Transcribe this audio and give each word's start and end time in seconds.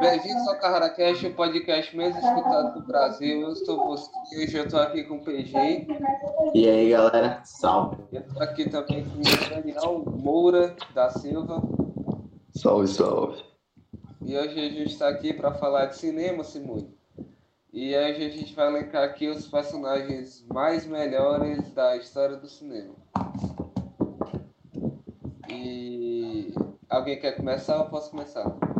Bem-vindos 0.00 0.48
ao 0.48 0.58
CarraraCast, 0.58 1.26
o 1.26 1.34
podcast 1.34 1.96
mais 1.96 2.16
escutado 2.16 2.74
do 2.74 2.86
Brasil. 2.86 3.42
Eu 3.42 3.54
sou 3.54 3.86
você, 3.86 4.10
hoje 4.36 4.56
eu 4.56 4.64
estou 4.64 4.80
aqui 4.80 5.04
com 5.04 5.16
o 5.16 5.24
PG. 5.24 5.86
E 6.52 6.68
aí, 6.68 6.90
galera, 6.90 7.40
salve. 7.44 8.02
Eu 8.10 8.22
estou 8.22 8.42
aqui 8.42 8.68
também 8.68 9.04
com 9.04 9.20
o 9.20 9.48
Daniel 9.48 10.04
Moura 10.06 10.74
da 10.92 11.08
Silva. 11.10 11.62
Salve, 12.56 12.88
salve. 12.88 13.44
E 14.22 14.36
hoje 14.36 14.58
a 14.58 14.70
gente 14.70 14.92
está 14.92 15.08
aqui 15.08 15.32
para 15.32 15.54
falar 15.54 15.86
de 15.86 15.96
cinema, 15.96 16.42
Simone. 16.42 16.92
E 17.72 17.96
hoje 17.96 18.24
a 18.24 18.28
gente 18.28 18.54
vai 18.56 18.66
elencar 18.66 19.04
aqui 19.04 19.28
os 19.28 19.46
personagens 19.46 20.44
mais 20.52 20.84
melhores 20.84 21.72
da 21.72 21.96
história 21.96 22.36
do 22.36 22.48
cinema. 22.48 22.94
E 25.48 26.52
alguém 26.88 27.20
quer 27.20 27.36
começar 27.36 27.78
ou 27.78 27.84
posso 27.86 28.10
começar? 28.10 28.71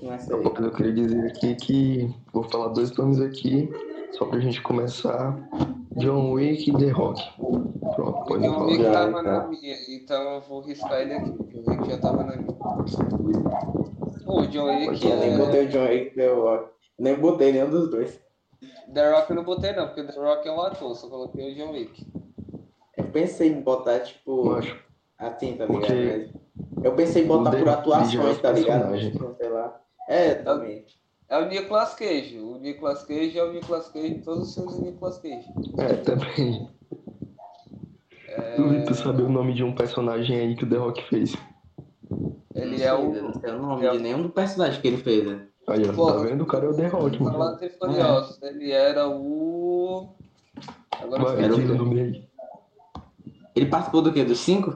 Começa 0.00 0.34
aí. 0.34 0.44
Eu 0.44 0.70
queria 0.72 0.92
dizer 0.92 1.26
aqui 1.26 1.54
que 1.56 2.14
vou 2.32 2.42
falar 2.44 2.68
dois 2.68 2.90
nomes 2.96 3.20
aqui, 3.20 3.70
só 4.12 4.24
pra 4.24 4.40
gente 4.40 4.60
começar. 4.62 5.36
John 5.96 6.32
Wick 6.32 6.70
e 6.70 6.76
The 6.76 6.90
Rock. 6.90 7.22
Pronto, 7.36 8.24
pode 8.24 8.42
John 8.44 8.64
Wick 8.66 8.84
tava 8.84 9.22
na 9.22 9.46
minha, 9.48 9.76
então 9.88 10.34
eu 10.34 10.40
vou 10.40 10.60
riscar 10.62 11.00
ele 11.00 11.14
aqui. 11.14 11.30
John 11.52 11.70
Wick 11.70 11.90
já 11.90 11.98
tava 11.98 12.24
na 12.24 12.36
minha. 12.36 12.50
O 14.26 14.46
John 14.46 14.64
Wick 14.66 15.04
Eu 15.06 15.16
nem 15.16 15.32
é... 15.34 15.36
botei 15.36 15.66
o 15.66 15.68
John 15.68 15.84
Wick 15.88 16.14
The 16.14 16.28
Rock. 16.32 16.70
Nem 16.98 17.14
botei 17.16 17.52
nenhum 17.52 17.70
dos 17.70 17.90
dois. 17.90 18.20
The 18.94 19.12
Rock 19.12 19.30
eu 19.30 19.36
não 19.36 19.44
botei 19.44 19.72
não, 19.74 19.86
porque 19.86 20.04
The 20.04 20.18
Rock 20.18 20.48
é 20.48 20.52
um 20.52 20.60
ator, 20.60 20.94
só 20.94 21.08
coloquei 21.08 21.52
o 21.52 21.54
John 21.54 21.72
Wick. 21.72 22.06
Eu 22.96 23.04
pensei 23.06 23.48
em 23.50 23.60
botar, 23.60 24.00
tipo, 24.00 24.44
Macho, 24.46 24.76
assim, 25.18 25.56
tá 25.56 25.66
Porque 25.66 25.92
ligado? 25.92 26.40
Mas 26.76 26.84
Eu 26.84 26.92
pensei 26.94 27.24
em 27.24 27.26
botar 27.26 27.50
por 27.50 27.64
The- 27.64 27.70
atuações, 27.70 28.38
tá 28.38 28.52
ligado? 28.52 28.90
personagem. 28.90 29.34
Sei 29.36 29.48
lá. 29.48 29.80
É, 30.10 30.34
também. 30.34 30.84
É 31.28 31.38
o 31.38 31.46
Nicolas 31.48 31.94
Cage. 31.94 32.36
O 32.40 32.58
Nicolas 32.58 33.04
Cage 33.04 33.38
é 33.38 33.44
o 33.44 33.52
Nicolas 33.52 33.88
Cage 33.90 34.20
todos 34.24 34.48
os 34.48 34.54
filmes 34.54 34.74
do 34.74 34.82
Nicolas 34.82 35.18
Cage. 35.18 35.46
é, 35.78 35.94
também. 35.94 36.68
Duvido 38.56 38.86
tu 38.86 38.94
saber 38.94 39.22
o 39.22 39.28
nome 39.28 39.54
de 39.54 39.62
um 39.62 39.72
personagem 39.72 40.36
aí 40.36 40.56
que 40.56 40.64
o 40.64 40.68
The 40.68 40.76
Rock 40.76 41.02
fez. 41.08 41.36
Ele 42.54 42.82
é 42.82 42.92
o... 42.92 43.12
Não 43.12 43.34
sei 43.34 43.50
o 43.52 43.58
nome 43.62 43.86
é 43.86 43.90
de 43.92 43.98
nenhum 44.00 44.22
do 44.22 44.30
personagem 44.30 44.80
que 44.80 44.88
ele 44.88 44.96
fez, 44.96 45.24
né? 45.24 45.46
Aí, 45.68 45.88
ó, 45.88 45.92
Porra. 45.92 46.14
tá 46.14 46.20
vendo? 46.22 46.42
O 46.42 46.46
cara 46.46 46.66
é 46.66 46.68
o 46.68 46.74
The 46.74 46.86
Rock, 46.88 47.22
mano. 47.22 47.38
Falando 47.38 47.60
de 47.60 47.68
Furiosos, 47.70 48.42
ele 48.42 48.72
era 48.72 49.08
o... 49.08 50.08
Agora 51.00 51.22
Vai, 51.22 51.34
eu 51.36 51.44
Era 51.44 51.54
o- 51.54 51.76
do 51.76 51.86
meio. 51.86 52.24
Ele 53.54 53.66
participou 53.66 54.02
do 54.02 54.12
quê? 54.12 54.24
Dos 54.24 54.40
cinco? 54.40 54.70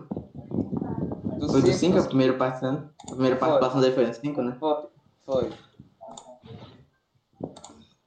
do 1.38 1.48
Foi 1.48 1.60
do 1.60 1.66
cinco, 1.66 1.74
cinco 1.74 1.98
a 1.98 2.02
primeira 2.04 2.34
participação? 2.34 2.90
A 3.02 3.10
primeira 3.10 3.36
participação 3.36 3.80
dele 3.80 3.94
foi 3.94 4.06
no 4.06 4.14
cinco, 4.14 4.42
né? 4.42 4.56
Foi. 4.60 4.93
Foi. 5.24 5.50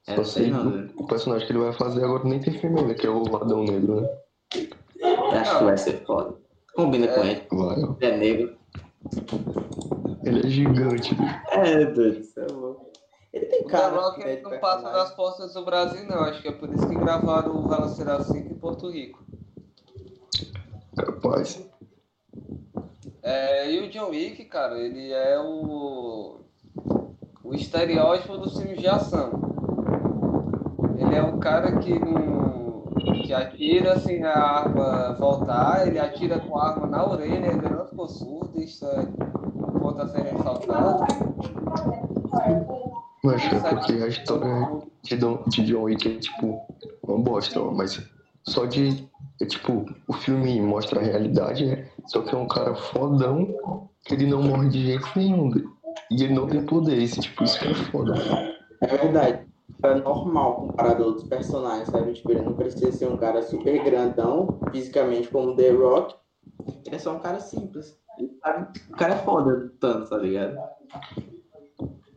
É, 0.06 0.16
Só 0.16 0.24
sei 0.24 0.50
não, 0.50 0.64
né? 0.64 0.90
o 0.96 1.06
personagem 1.06 1.46
que 1.46 1.52
ele 1.52 1.60
vai 1.60 1.72
fazer 1.72 2.04
agora 2.04 2.24
nem 2.24 2.40
tem 2.40 2.58
filme 2.58 2.80
ainda, 2.80 2.94
que 2.94 3.06
é 3.06 3.10
o 3.10 3.22
Ladão 3.30 3.62
Negro, 3.62 4.00
né? 4.00 4.08
Eu 5.00 5.30
acho 5.32 5.58
que 5.58 5.64
vai 5.64 5.76
ser 5.78 6.04
foda. 6.06 6.34
Combina 6.74 7.06
É. 7.06 7.14
com 7.14 7.20
ele. 7.24 7.46
Vai. 7.50 7.76
Ele 7.76 7.96
é 8.00 8.16
negro. 8.16 8.56
Ele 10.24 10.46
é 10.46 10.50
gigante. 10.50 11.16
É, 11.50 11.84
doido, 11.86 12.20
isso 12.20 12.40
é 12.40 12.46
louco. 12.46 12.88
Ele 13.32 13.46
tem 13.46 13.60
O 13.60 13.64
The 13.64 13.70
cara 13.70 14.14
ele 14.24 14.36
de 14.36 14.42
não 14.42 14.58
passa 14.58 14.90
nas 14.90 15.14
portas 15.14 15.52
do 15.52 15.64
Brasil, 15.64 16.06
não. 16.08 16.20
Acho 16.20 16.40
que 16.40 16.48
é 16.48 16.52
por 16.52 16.72
isso 16.72 16.88
que 16.88 16.94
gravaram 16.94 17.56
o 17.56 17.68
Velociraptor 17.68 18.24
5 18.32 18.52
em 18.52 18.58
Porto 18.58 18.90
Rico. 18.90 19.22
Capaz. 20.96 21.62
É, 23.22 23.70
e 23.70 23.80
o 23.80 23.90
John 23.90 24.08
Wick, 24.10 24.44
cara, 24.46 24.78
ele 24.78 25.12
é 25.12 25.38
o, 25.38 26.40
o 27.48 27.54
estereótipo 27.54 28.36
dos 28.36 28.58
filmes 28.58 28.78
de 28.78 28.86
ação. 28.86 29.30
Ele 30.98 31.14
é 31.14 31.22
um 31.22 31.38
cara 31.38 31.78
que 31.78 31.98
não, 31.98 32.82
que 33.22 33.32
atira 33.32 33.98
sem 34.00 34.22
a 34.22 34.38
arma 34.38 35.16
voltar, 35.18 35.86
ele 35.86 35.98
atira 35.98 36.38
com 36.40 36.58
a 36.58 36.68
arma 36.68 36.86
na 36.86 37.08
orelha, 37.08 37.46
ele 37.46 37.68
não 37.70 37.86
ficou 37.86 38.06
surdo, 38.06 38.60
isso 38.60 38.84
é 38.84 39.00
um 39.00 39.80
ponto 39.80 40.02
a 40.02 40.08
ser 40.08 40.24
ressaltado. 40.24 41.04
Mas 43.24 43.42
é 43.44 43.60
porque 43.60 43.92
a 43.94 44.08
história 44.08 44.82
de, 45.02 45.16
Don, 45.16 45.42
de 45.48 45.64
John 45.64 45.84
Wick 45.84 46.06
é 46.06 46.18
tipo 46.18 46.60
uma 47.02 47.18
bosta, 47.18 47.60
mas 47.60 48.02
só 48.42 48.66
de. 48.66 49.08
É 49.40 49.46
tipo, 49.46 49.86
o 50.08 50.12
filme 50.12 50.60
mostra 50.60 51.00
a 51.00 51.02
realidade, 51.02 51.64
né? 51.64 51.86
Só 52.06 52.22
que 52.22 52.34
é 52.34 52.38
um 52.38 52.48
cara 52.48 52.74
fodão 52.74 53.46
que 54.04 54.14
ele 54.14 54.26
não 54.26 54.42
morre 54.42 54.68
de 54.68 54.84
jeito 54.84 55.08
nenhum. 55.14 55.52
E 56.10 56.22
ele 56.24 56.34
não 56.34 56.46
tem 56.46 56.64
poderes, 56.64 57.14
tipo, 57.16 57.44
isso 57.44 57.58
que 57.58 57.66
é 57.68 57.74
foda. 57.74 58.14
É 58.80 58.86
verdade. 58.96 59.46
É 59.82 59.94
normal 59.94 60.56
comparado 60.56 61.02
a 61.04 61.06
outros 61.06 61.28
personagens, 61.28 61.88
sabe? 61.88 62.12
Tipo, 62.14 62.32
ele 62.32 62.42
não 62.42 62.54
precisa 62.54 62.90
ser 62.90 63.06
um 63.08 63.16
cara 63.16 63.42
super 63.42 63.82
grandão, 63.84 64.58
fisicamente, 64.72 65.28
como 65.28 65.50
o 65.50 65.56
The 65.56 65.70
Rock. 65.70 66.14
Ele 66.86 66.96
é 66.96 66.98
só 66.98 67.14
um 67.14 67.20
cara 67.20 67.38
simples. 67.38 67.96
Sabe- 68.42 68.80
O 68.88 68.96
cara 68.96 69.14
é 69.14 69.18
foda 69.18 69.72
tanto, 69.78 70.08
tá 70.10 70.16
ligado? 70.18 70.56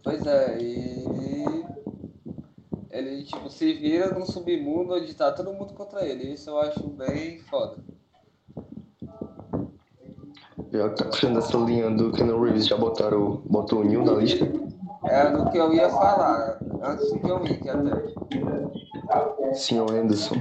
Pois 0.04 0.26
é, 0.26 0.58
e 0.60 1.06
ele 2.90 3.24
tipo 3.24 3.50
se 3.52 3.72
vira 3.74 4.10
num 4.12 4.26
submundo 4.26 4.96
onde 4.96 5.14
tá 5.14 5.32
todo 5.32 5.54
mundo 5.54 5.74
contra 5.74 6.04
ele. 6.06 6.34
Isso 6.34 6.50
eu 6.50 6.58
acho 6.60 6.82
bem 6.90 7.40
foda. 7.42 7.78
Já 10.72 10.90
tá 10.90 11.06
puxando 11.06 11.40
essa 11.40 11.58
linha 11.58 11.90
do 11.90 12.12
Keanu 12.12 12.42
Reeves, 12.42 12.68
já 12.68 12.78
botaram, 12.78 13.42
botou 13.46 13.80
o 13.80 13.84
Neil 13.84 14.06
na 14.06 14.14
lista. 14.14 14.46
É 15.04 15.30
do 15.30 15.50
que 15.50 15.58
eu 15.58 15.74
ia 15.74 15.90
falar, 15.90 16.60
antes 16.82 17.12
do 17.12 17.20
que 17.20 17.30
eu 17.30 17.42
Wick 17.42 17.68
até. 17.70 19.54
Senhor 19.54 19.92
Anderson. 19.92 20.36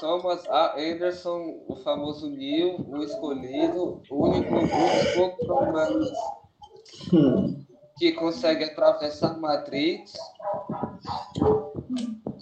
Thomas 0.00 0.46
A. 0.48 0.74
Anderson, 0.78 1.60
o 1.68 1.76
famoso 1.76 2.28
Neil, 2.28 2.84
o 2.88 3.02
escolhido, 3.02 4.02
o 4.10 4.26
único 4.26 4.54
um 4.54 4.60
dos 4.60 5.14
poucos 5.14 5.48
humanos 5.48 6.12
que 7.98 8.12
consegue 8.12 8.64
atravessar 8.64 9.38
Matrix. 9.38 10.12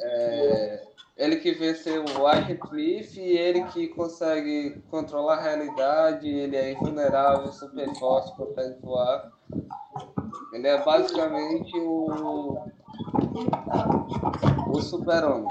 É, 0.01 0.83
ele 1.25 1.37
que 1.37 1.53
venceu 1.53 2.05
o 2.05 2.27
White 2.27 2.55
Cliff 2.69 3.19
e 3.19 3.37
ele 3.39 3.65
que 3.65 3.89
consegue 3.89 4.83
controlar 4.91 5.39
a 5.39 5.43
realidade, 5.43 6.29
ele 6.29 6.57
é 6.57 6.73
invulnerável, 6.73 7.51
super 7.51 7.93
forte, 7.97 8.37
consegue 8.37 8.77
voar. 8.83 9.33
Ele 10.53 10.69
é 10.69 10.85
basicamente 10.85 11.73
o, 11.79 12.59
o 14.69 14.83
super-homem. 14.83 15.49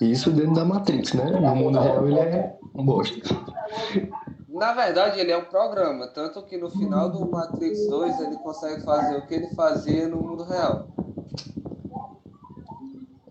Isso 0.00 0.30
dentro 0.32 0.54
da 0.54 0.64
Matrix, 0.64 1.12
né? 1.12 1.30
No 1.30 1.54
mundo 1.54 1.78
real 1.78 2.08
ele 2.08 2.18
é 2.18 2.56
um 2.74 2.84
bosta. 2.84 3.20
Na 4.48 4.72
verdade, 4.72 5.18
ele 5.18 5.32
é 5.32 5.36
um 5.36 5.44
programa, 5.44 6.06
tanto 6.08 6.42
que 6.42 6.56
no 6.56 6.70
final 6.70 7.10
do 7.10 7.28
Matrix 7.28 7.88
2 7.88 8.20
ele 8.20 8.36
consegue 8.36 8.82
fazer 8.82 9.16
o 9.16 9.26
que 9.26 9.34
ele 9.34 9.48
fazia 9.54 10.08
no 10.08 10.16
mundo 10.16 10.44
real. 10.44 10.93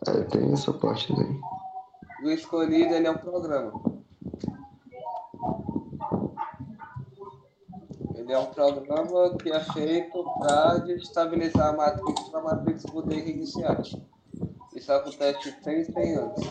É, 0.08 0.24
tem 0.24 0.52
essa 0.52 0.74
parte 0.74 1.14
aí. 1.14 1.40
O 2.24 2.30
escolhido 2.30 2.94
ele 2.94 3.08
é 3.08 3.12
um 3.12 3.18
programa. 3.18 3.74
Ele 8.16 8.32
é 8.32 8.40
um 8.40 8.46
programa 8.46 9.38
que 9.38 9.52
é 9.52 9.60
feito 9.60 10.24
para 10.40 10.78
desestabilizar 10.80 11.70
a 11.70 11.74
Matrix 11.74 12.30
para 12.30 12.40
a 12.40 12.44
Matrix 12.44 12.86
poder 12.86 13.22
reiniciar. 13.22 13.82
Isso 14.76 14.92
acontece 14.92 15.40
de 15.40 15.64
100 15.64 15.80
em 15.80 15.84
100 15.84 16.16
anos. 16.16 16.50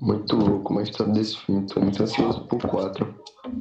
Muito 0.00 0.36
louco 0.36 0.72
uma 0.72 0.82
história 0.82 1.12
desse 1.12 1.36
filme. 1.38 1.66
Tô 1.66 1.80
muito 1.80 2.02
ansioso 2.02 2.46
por 2.46 2.60
quatro. 2.68 3.14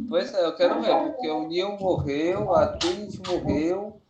Pois 0.09 0.33
é, 0.33 0.45
eu 0.45 0.55
quero 0.55 0.81
ver, 0.81 1.11
porque 1.11 1.29
o 1.29 1.47
Neo 1.47 1.77
morreu, 1.77 2.53
a 2.53 2.67
Trinity 2.67 3.21
morreu, 3.27 4.01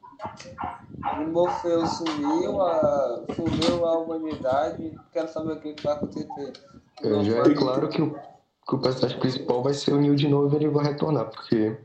o 1.21 1.27
Morpheus 1.27 1.89
sumiu, 1.97 2.61
a... 2.61 3.23
fudeu 3.33 3.85
a 3.85 3.99
humanidade. 3.99 4.97
Quero 5.11 5.27
saber 5.29 5.53
o 5.53 5.59
que 5.59 5.75
vai 5.83 5.93
acontecer. 5.93 6.53
É, 7.03 7.23
já 7.23 7.37
é 7.39 7.53
claro 7.53 7.89
que 7.89 8.01
o, 8.01 8.11
que 8.67 8.75
o 8.75 8.79
personagem 8.79 9.19
principal 9.19 9.63
vai 9.63 9.73
ser 9.73 9.93
o 9.93 9.97
Neil 9.97 10.15
de 10.15 10.27
novo 10.27 10.53
e 10.53 10.57
ele 10.57 10.69
vai 10.69 10.85
retornar, 10.85 11.29
porque 11.29 11.77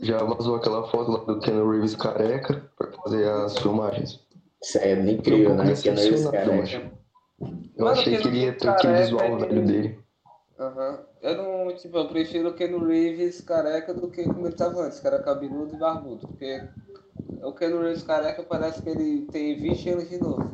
já 0.00 0.18
vazou 0.24 0.56
aquela 0.56 0.88
foto 0.88 1.10
lá 1.10 1.18
do 1.24 1.40
Keanu 1.40 1.70
Reeves 1.70 1.94
careca 1.94 2.64
pra 2.76 2.90
fazer 2.92 3.28
as 3.28 3.58
filmagens. 3.58 4.20
Isso 4.62 4.78
é 4.78 4.94
um 4.94 5.08
incrível, 5.08 5.50
pouco 5.50 5.62
né? 5.62 5.70
É 5.70 5.72
esse 5.72 5.90
decepcionado, 5.90 6.32
cara. 6.32 6.92
eu. 7.40 7.50
Eu 7.76 7.88
achei 7.88 8.18
que 8.18 8.28
ele 8.28 8.44
ia 8.44 8.52
ter 8.52 8.68
Reeves 8.68 8.78
aquele 8.78 8.92
careca, 8.92 9.04
visual 9.04 9.38
velho 9.38 9.66
dele. 9.66 9.98
Aham. 10.58 10.98
Eu 11.22 11.36
não, 11.36 11.76
tipo, 11.76 11.96
eu 11.98 12.08
prefiro 12.08 12.48
o 12.48 12.54
Ken 12.54 12.78
Reeves 12.78 13.40
careca 13.42 13.92
do 13.92 14.10
que 14.10 14.24
como 14.24 14.46
ele 14.46 14.54
tava 14.54 14.82
antes, 14.82 15.00
cara 15.00 15.22
cabeludo 15.22 15.74
e 15.74 15.78
barbudo. 15.78 16.26
Porque 16.26 16.62
o 17.42 17.52
Ken 17.52 17.68
Reeves 17.78 18.02
careca 18.02 18.42
parece 18.42 18.82
que 18.82 18.88
ele 18.88 19.26
tem 19.26 19.56
20 19.56 19.90
anos 19.90 20.08
de 20.08 20.18
novo. 20.18 20.50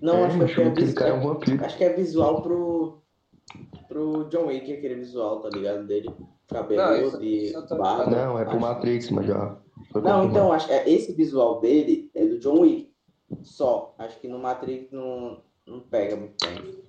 Não, 0.00 0.16
é, 0.16 0.26
acho 0.26 0.54
que 0.54 0.60
é 0.60 0.64
é 0.64 0.68
um 0.68 0.74
visual. 0.74 1.20
vampiro. 1.20 1.64
Acho 1.64 1.76
que 1.76 1.84
é 1.84 1.92
visual 1.92 2.42
pro. 2.42 3.02
pro 3.88 4.24
John 4.30 4.46
Wick, 4.46 4.72
aquele 4.72 4.96
visual, 4.96 5.40
tá 5.40 5.48
ligado? 5.48 5.86
Dele. 5.86 6.10
E 7.20 7.52
eu 7.52 7.66
tô 7.66 7.76
barba. 7.76 8.06
Não, 8.10 8.38
é 8.38 8.44
pro 8.44 8.60
Matrix, 8.60 9.10
mas 9.10 9.26
já. 9.26 9.56
Foi 9.90 10.02
Não, 10.02 10.24
então, 10.24 10.52
acho 10.52 10.66
que 10.66 10.72
é- 10.72 10.88
esse 10.88 11.12
visual 11.12 11.60
dele 11.60 12.10
é 12.14 12.24
do 12.26 12.38
John 12.38 12.60
Wick. 12.60 12.92
Só. 13.42 13.94
Acho 13.98 14.18
que 14.20 14.28
no 14.28 14.38
Matrix 14.38 14.90
não, 14.90 15.40
não 15.66 15.80
pega 15.80 16.16
muito 16.16 16.34
bem. 16.44 16.82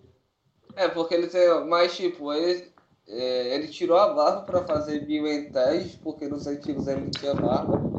É, 0.76 0.88
porque 0.88 1.14
ele 1.14 1.28
tem. 1.28 1.66
Mas, 1.68 1.96
tipo, 1.96 2.34
ele, 2.34 2.68
é, 3.08 3.56
ele 3.56 3.68
tirou 3.68 3.98
a 3.98 4.14
barba 4.14 4.42
pra 4.42 4.64
fazer 4.66 5.06
Bill 5.06 5.26
porque 6.02 6.28
nos 6.28 6.48
antigos 6.48 6.88
ele 6.88 7.02
não 7.02 7.12
tinha 7.12 7.34
barba. 7.34 7.93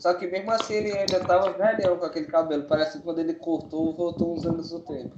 Só 0.00 0.14
que 0.14 0.26
mesmo 0.26 0.50
assim 0.50 0.74
ele 0.74 0.92
ainda 0.92 1.20
tava 1.20 1.52
velhão 1.52 1.96
com 1.98 2.06
aquele 2.06 2.26
cabelo. 2.26 2.64
Parece 2.64 2.98
que 2.98 3.04
quando 3.04 3.18
ele 3.20 3.34
cortou, 3.34 3.94
voltou 3.94 4.34
uns 4.34 4.44
anos 4.46 4.72
no 4.72 4.80
tempo. 4.80 5.14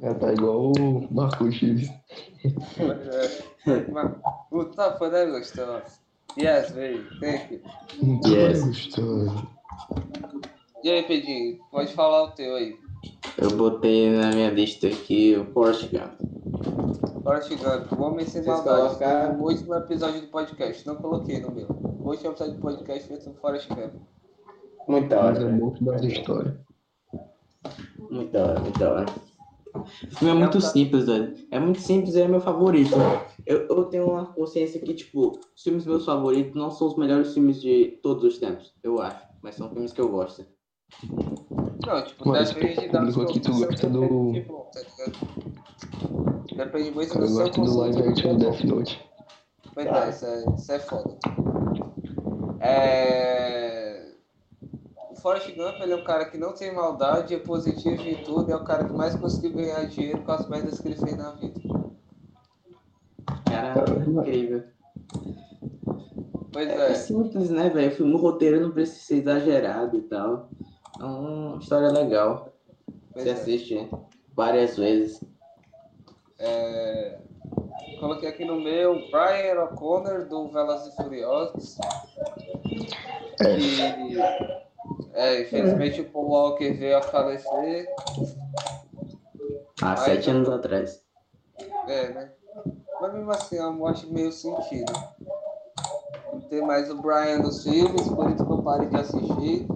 É, 0.00 0.14
tá 0.14 0.32
igual 0.32 0.72
o 0.72 1.08
Marco 1.12 1.50
X. 1.50 1.90
Mas, 2.78 3.08
é, 3.66 3.90
mas, 3.90 4.12
o 4.52 4.64
tapa, 4.66 5.08
né, 5.10 5.26
gostoso? 5.26 5.82
Yes, 6.38 6.70
baby. 6.70 7.04
Thank 7.20 7.54
you. 7.54 7.60
Muito 8.02 8.28
Yes. 8.28 8.64
gostoso. 8.64 9.48
E 10.84 10.90
aí, 10.90 11.02
Pedinho, 11.02 11.58
pode 11.72 11.92
falar 11.94 12.24
o 12.24 12.30
teu 12.32 12.54
aí. 12.54 12.76
Eu 13.38 13.50
botei 13.56 14.10
na 14.10 14.30
minha 14.30 14.50
lista 14.50 14.86
aqui 14.86 15.34
o 15.36 15.44
Forrest 15.52 15.90
Gump. 15.90 17.22
Forrest 17.24 17.48
Gump, 17.56 17.92
o 17.92 18.02
Homem 18.02 18.24
Sem 18.26 18.44
Maldade. 18.44 18.82
colocaram? 18.82 19.40
O 19.40 19.44
último 19.48 19.74
episódio 19.74 20.20
do 20.20 20.28
podcast, 20.28 20.86
não 20.86 20.94
coloquei 20.96 21.40
no 21.40 21.50
meu. 21.50 21.66
O 22.06 22.10
último 22.10 22.30
episódio 22.30 22.54
do 22.54 22.60
podcast 22.60 23.08
foi 23.08 23.20
sobre 23.20 23.40
Forrest 23.40 23.68
Gump. 23.68 23.94
Muito 24.86 25.08
da 25.08 25.22
Mas 25.24 25.38
é 25.40 25.42
hora. 25.44 25.52
muito 25.52 25.84
das 25.84 26.02
histórias. 26.04 26.54
Muito 28.08 28.30
da 28.30 28.44
hora, 28.44 28.60
muito 28.60 28.78
da 28.78 28.92
hora. 28.92 29.06
O 29.74 29.84
filme 30.16 30.30
é 30.30 30.34
muito 30.34 30.60
simples, 30.60 31.06
velho. 31.06 31.34
É 31.50 31.58
muito 31.58 31.80
simples 31.80 32.14
e 32.14 32.20
é 32.22 32.28
meu 32.28 32.40
favorito. 32.40 32.94
Eu, 33.44 33.66
eu 33.66 33.84
tenho 33.86 34.08
uma 34.08 34.24
consciência 34.26 34.80
que, 34.80 34.94
tipo, 34.94 35.40
os 35.54 35.60
filmes 35.64 35.84
meus 35.84 36.04
favoritos 36.04 36.54
não 36.54 36.70
são 36.70 36.86
os 36.86 36.96
melhores 36.96 37.34
filmes 37.34 37.60
de 37.60 37.98
todos 38.04 38.22
os 38.22 38.38
tempos, 38.38 38.72
eu 38.84 39.00
acho. 39.02 39.26
Mas 39.42 39.56
são 39.56 39.68
filmes 39.68 39.92
que 39.92 40.00
eu 40.00 40.08
gosto. 40.08 40.46
Não, 41.84 42.04
tipo, 42.04 42.28
Mas 42.28 42.52
depende 42.52 42.86
o 42.86 42.92
da 42.92 42.98
público 43.00 43.22
aqui, 43.22 43.40
tu 43.40 43.50
gosta 43.52 43.90
do- 43.90 44.32
Que 44.32 44.40
tá 44.44 44.80
ligado? 44.80 46.46
Depende 46.56 46.90
muito 46.92 47.14
Eu 47.14 47.20
do 47.20 47.26
seu 47.26 47.36
gosto 47.36 47.64
do 47.64 47.78
live 47.80 48.02
action 48.08 48.38
Death 48.38 48.60
Note. 48.64 49.04
Pois 49.74 49.86
é, 50.22 50.44
é, 50.44 50.54
isso 50.54 50.72
é 50.72 50.78
foda. 50.78 51.18
É... 52.66 54.12
O 55.10 55.16
Forrest 55.16 55.54
Gump, 55.54 55.80
ele 55.80 55.92
é 55.92 55.96
um 55.96 56.04
cara 56.04 56.24
que 56.26 56.36
não 56.36 56.52
tem 56.52 56.74
maldade, 56.74 57.34
é 57.34 57.38
positivo 57.38 58.02
em 58.02 58.22
tudo, 58.24 58.50
é 58.50 58.56
o 58.56 58.64
cara 58.64 58.84
que 58.84 58.92
mais 58.92 59.14
conseguiu 59.14 59.52
ganhar 59.52 59.84
dinheiro 59.86 60.22
com 60.22 60.32
as 60.32 60.48
merdas 60.48 60.80
que 60.80 60.88
ele 60.88 60.96
fez 60.96 61.16
na 61.16 61.30
vida. 61.32 61.60
Cara, 63.44 63.84
incrível. 64.06 64.64
Pois 66.52 66.68
É 66.68 66.90
é, 66.90 66.94
simples, 66.94 67.50
né, 67.50 67.70
velho? 67.70 67.92
O 67.92 67.94
filme, 67.94 68.14
o 68.14 68.18
roteiro 68.18 68.60
não 68.60 68.70
precisa 68.70 69.00
ser 69.00 69.16
exagerado 69.16 69.96
e 69.96 70.02
tal. 70.02 70.48
É 70.98 71.04
uma 71.04 71.58
história 71.58 71.90
legal. 71.90 72.52
pois 73.12 73.24
Você 73.24 73.30
é. 73.30 73.32
assiste 73.32 73.90
várias 74.34 74.76
vezes. 74.76 75.22
É, 76.38 77.18
Coloquei 77.98 78.28
aqui 78.28 78.44
no 78.44 78.60
meu 78.60 79.10
Brian 79.10 79.62
O'Connor 79.64 80.26
do 80.28 80.48
Velozes 80.48 80.92
e 80.92 80.96
Furiosos. 80.96 81.78
É. 85.14 85.36
É, 85.36 85.42
infelizmente 85.42 86.00
o 86.00 86.10
Paul 86.10 86.28
Walker 86.28 86.72
veio 86.72 86.98
a 86.98 87.02
falecer. 87.02 87.88
Há 89.82 89.86
Mas- 89.86 90.00
sete 90.00 90.30
anos 90.30 90.48
atrás. 90.48 91.02
É, 91.88 92.08
né? 92.12 92.32
Mas 93.00 93.12
mesmo 93.14 93.30
assim, 93.30 93.56
é 93.58 93.62
uma 93.62 93.72
morte 93.72 94.06
meio 94.12 94.32
sentido. 94.32 94.92
Não 96.32 96.40
tem 96.48 96.62
mais 96.62 96.90
o 96.90 97.00
Brian 97.00 97.38
nos 97.38 97.62
filmes, 97.62 98.08
por 98.08 98.30
isso 98.30 98.44
que 98.44 98.52
eu 98.52 98.62
parei 98.62 98.88
de 98.88 98.96
assistir. 98.96 99.66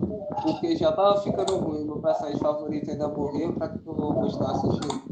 Porque 0.42 0.76
já 0.76 0.92
tava 0.92 1.20
ficando 1.20 1.58
ruim, 1.58 1.84
meu 1.84 2.00
personagem 2.00 2.38
favorito 2.38 2.90
ainda 2.90 3.08
morreu, 3.08 3.52
pra 3.54 3.68
que 3.68 3.86
eu 3.86 3.94
vou 3.94 4.14
continuar 4.14 4.52
assistindo? 4.52 5.02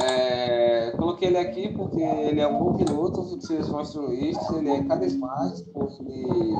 É, 0.00 0.92
coloquei 0.92 1.28
ele 1.28 1.38
aqui 1.38 1.68
porque 1.72 2.00
ele 2.00 2.40
é 2.40 2.46
um 2.46 2.58
bom 2.58 2.74
piloto, 2.76 3.22
vocês 3.22 3.68
mostram 3.68 4.12
isso, 4.12 4.56
ele 4.58 4.70
é 4.70 4.84
carismático, 4.84 5.70
porque 5.72 6.02
ele 6.02 6.54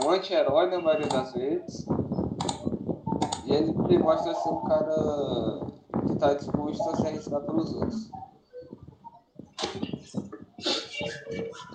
é 0.00 0.06
um 0.06 0.10
anti-herói 0.10 0.70
na 0.70 0.80
maioria 0.80 1.08
das 1.08 1.32
vezes. 1.32 1.86
E 3.44 3.52
ele 3.52 3.98
mostra 3.98 4.34
ser 4.34 4.48
um 4.48 4.62
cara 4.64 5.66
que 6.06 6.12
está 6.12 6.34
disposto 6.34 6.90
a 6.90 6.96
se 6.96 7.06
arriscar 7.06 7.40
pelos 7.42 7.74
outros. 7.74 8.10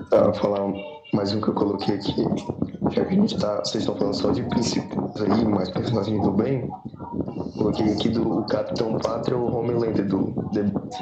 Tá, 0.10 0.24
vou 0.24 0.34
falar 0.34 0.74
mais 1.14 1.34
um 1.34 1.42
que 1.42 1.50
eu 1.50 1.54
coloquei 1.54 1.96
aqui. 1.96 2.26
Já 2.92 3.06
que 3.06 3.14
a 3.14 3.18
gente 3.18 3.38
tá. 3.38 3.60
Vocês 3.60 3.84
estão 3.84 3.96
falando 3.96 4.14
só 4.14 4.32
de 4.32 4.44
princípios 4.44 5.22
aí, 5.22 5.46
mais 5.46 5.70
personagens 5.70 6.22
do 6.22 6.32
bem. 6.32 6.70
Coloquei 7.58 7.92
aqui 7.94 8.10
do 8.10 8.44
Capitão 8.46 8.98
Pátria 8.98 9.38
ou 9.38 9.52
Homelander 9.54 10.08
do 10.08 10.32
The 10.54 10.64
Boys. 10.64 10.96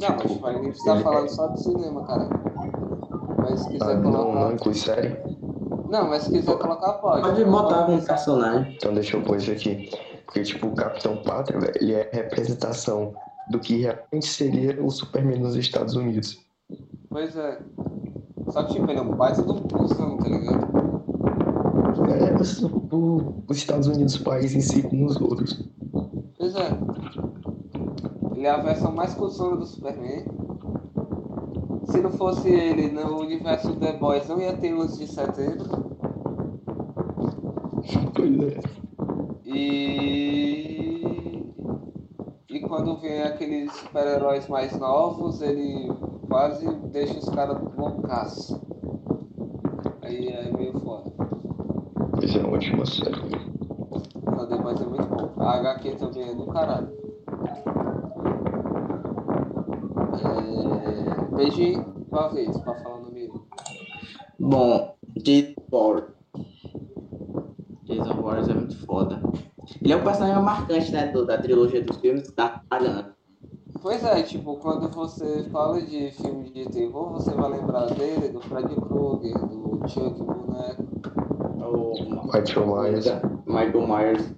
Não, 0.00 0.40
mas 0.40 0.56
a 0.56 0.62
gente 0.62 0.88
ele- 0.88 1.02
falando 1.02 1.28
só 1.28 1.46
de 1.48 1.62
cinema, 1.62 2.04
cara. 2.04 2.28
Mas 3.38 3.60
se 3.60 3.66
Ah, 3.68 3.70
quiser 3.70 3.98
não, 3.98 4.12
colocar. 4.12 4.40
não 4.40 4.52
inclui 4.52 4.74
série? 4.74 5.16
Não, 5.88 6.08
mas 6.08 6.22
se 6.24 6.30
quiser 6.32 6.58
colocar, 6.58 6.92
pode. 6.94 7.22
Pode 7.22 7.44
botar 7.44 7.84
como 7.86 8.02
personagem. 8.02 8.74
Então 8.76 8.92
deixa 8.94 9.16
eu 9.16 9.22
pôr 9.22 9.36
isso 9.36 9.50
aqui. 9.50 9.90
Porque, 10.26 10.42
tipo, 10.42 10.66
o 10.66 10.74
Capitão 10.74 11.16
Pátria, 11.22 11.58
velho, 11.58 11.72
ele 11.80 11.94
é 11.94 12.10
representação 12.12 13.14
do 13.50 13.58
que 13.58 13.78
realmente 13.80 14.26
seria 14.26 14.82
o 14.84 14.90
Superman 14.90 15.40
nos 15.40 15.56
Estados 15.56 15.94
Unidos. 15.96 16.38
Pois 17.08 17.34
é. 17.34 17.58
Só 18.50 18.62
que, 18.64 18.74
tipo, 18.74 18.90
ele 18.90 18.98
é 18.98 19.02
um 19.02 19.14
baita 19.14 19.42
de 19.42 19.50
um 19.50 19.60
cuzão, 19.62 20.18
tá 20.18 20.28
ligado? 20.28 20.87
É, 22.08 22.34
os 22.40 23.56
Estados 23.56 23.86
Unidos, 23.86 24.16
o 24.16 24.24
país 24.24 24.54
em 24.54 24.60
si, 24.60 24.82
como 24.82 25.06
os 25.06 25.20
outros. 25.20 25.68
Pois 26.38 26.54
é. 26.54 26.70
Ele 28.34 28.46
é 28.46 28.50
a 28.50 28.62
versão 28.62 28.92
mais 28.92 29.14
cuzona 29.14 29.56
do 29.56 29.66
Superman. 29.66 30.24
Se 31.86 32.00
não 32.00 32.10
fosse 32.12 32.48
ele 32.48 32.90
no 32.90 33.20
universo 33.20 33.74
The 33.76 33.94
Boys, 33.94 34.28
não 34.28 34.40
ia 34.40 34.56
ter 34.56 34.74
11 34.74 34.98
de 34.98 35.12
setembro. 35.12 35.88
Pois 38.14 38.40
é. 38.40 38.60
E. 39.44 41.42
E 42.48 42.60
quando 42.60 42.98
vem 43.00 43.22
aqueles 43.22 43.72
super-heróis 43.72 44.48
mais 44.48 44.76
novos, 44.78 45.42
ele 45.42 45.92
quase 46.28 46.66
deixa 46.92 47.18
os 47.18 47.28
caras 47.28 47.58
loucaço. 47.76 48.60
Aí 50.02 50.28
é 50.28 50.50
meio 50.56 50.78
foda. 50.80 51.12
Mas 52.20 52.34
é 52.34 52.38
uma 52.40 52.54
ótima 52.56 52.86
série. 52.86 53.48
Boys 54.68 54.80
é 54.80 54.84
muito 54.86 55.08
bom. 55.08 55.42
A 55.42 55.52
HQ 55.58 55.90
também 55.96 56.28
é 56.28 56.34
do 56.34 56.46
caralho. 56.46 56.88
É... 60.14 61.34
Beijinho, 61.36 61.84
uma 62.10 62.28
vez, 62.28 62.56
pra 62.60 62.74
falar 62.74 63.00
no 63.00 63.10
meio. 63.12 63.32
Bom, 64.38 64.94
Jason 65.22 65.54
Bourne. 65.70 66.08
Jason 67.84 68.14
Bourne 68.14 68.50
é 68.50 68.54
muito 68.54 68.76
foda. 68.84 69.22
Ele 69.82 69.92
é 69.92 69.96
um 69.96 70.02
personagem 70.04 70.42
marcante, 70.42 70.92
né, 70.92 71.06
do- 71.08 71.26
da 71.26 71.38
trilogia 71.38 71.82
dos 71.82 71.96
filmes 71.98 72.30
da 72.32 72.62
Arana. 72.70 73.14
Pois 73.80 74.02
é, 74.02 74.22
tipo, 74.22 74.56
quando 74.56 74.88
você 74.88 75.44
fala 75.50 75.80
de 75.80 76.10
filme 76.10 76.50
de 76.50 76.66
terror, 76.68 77.12
você 77.12 77.30
vai 77.32 77.50
lembrar 77.50 77.86
dele, 77.86 78.28
do 78.28 78.40
Freddy 78.40 78.74
Krueger, 78.74 79.38
do 79.38 79.88
Chuck 79.88 80.20
Boneco, 80.20 80.82
O 81.70 82.26
Michael 82.26 82.66
Myers. 82.66 83.06
Michael 83.46 83.86
Myers. 83.86 84.32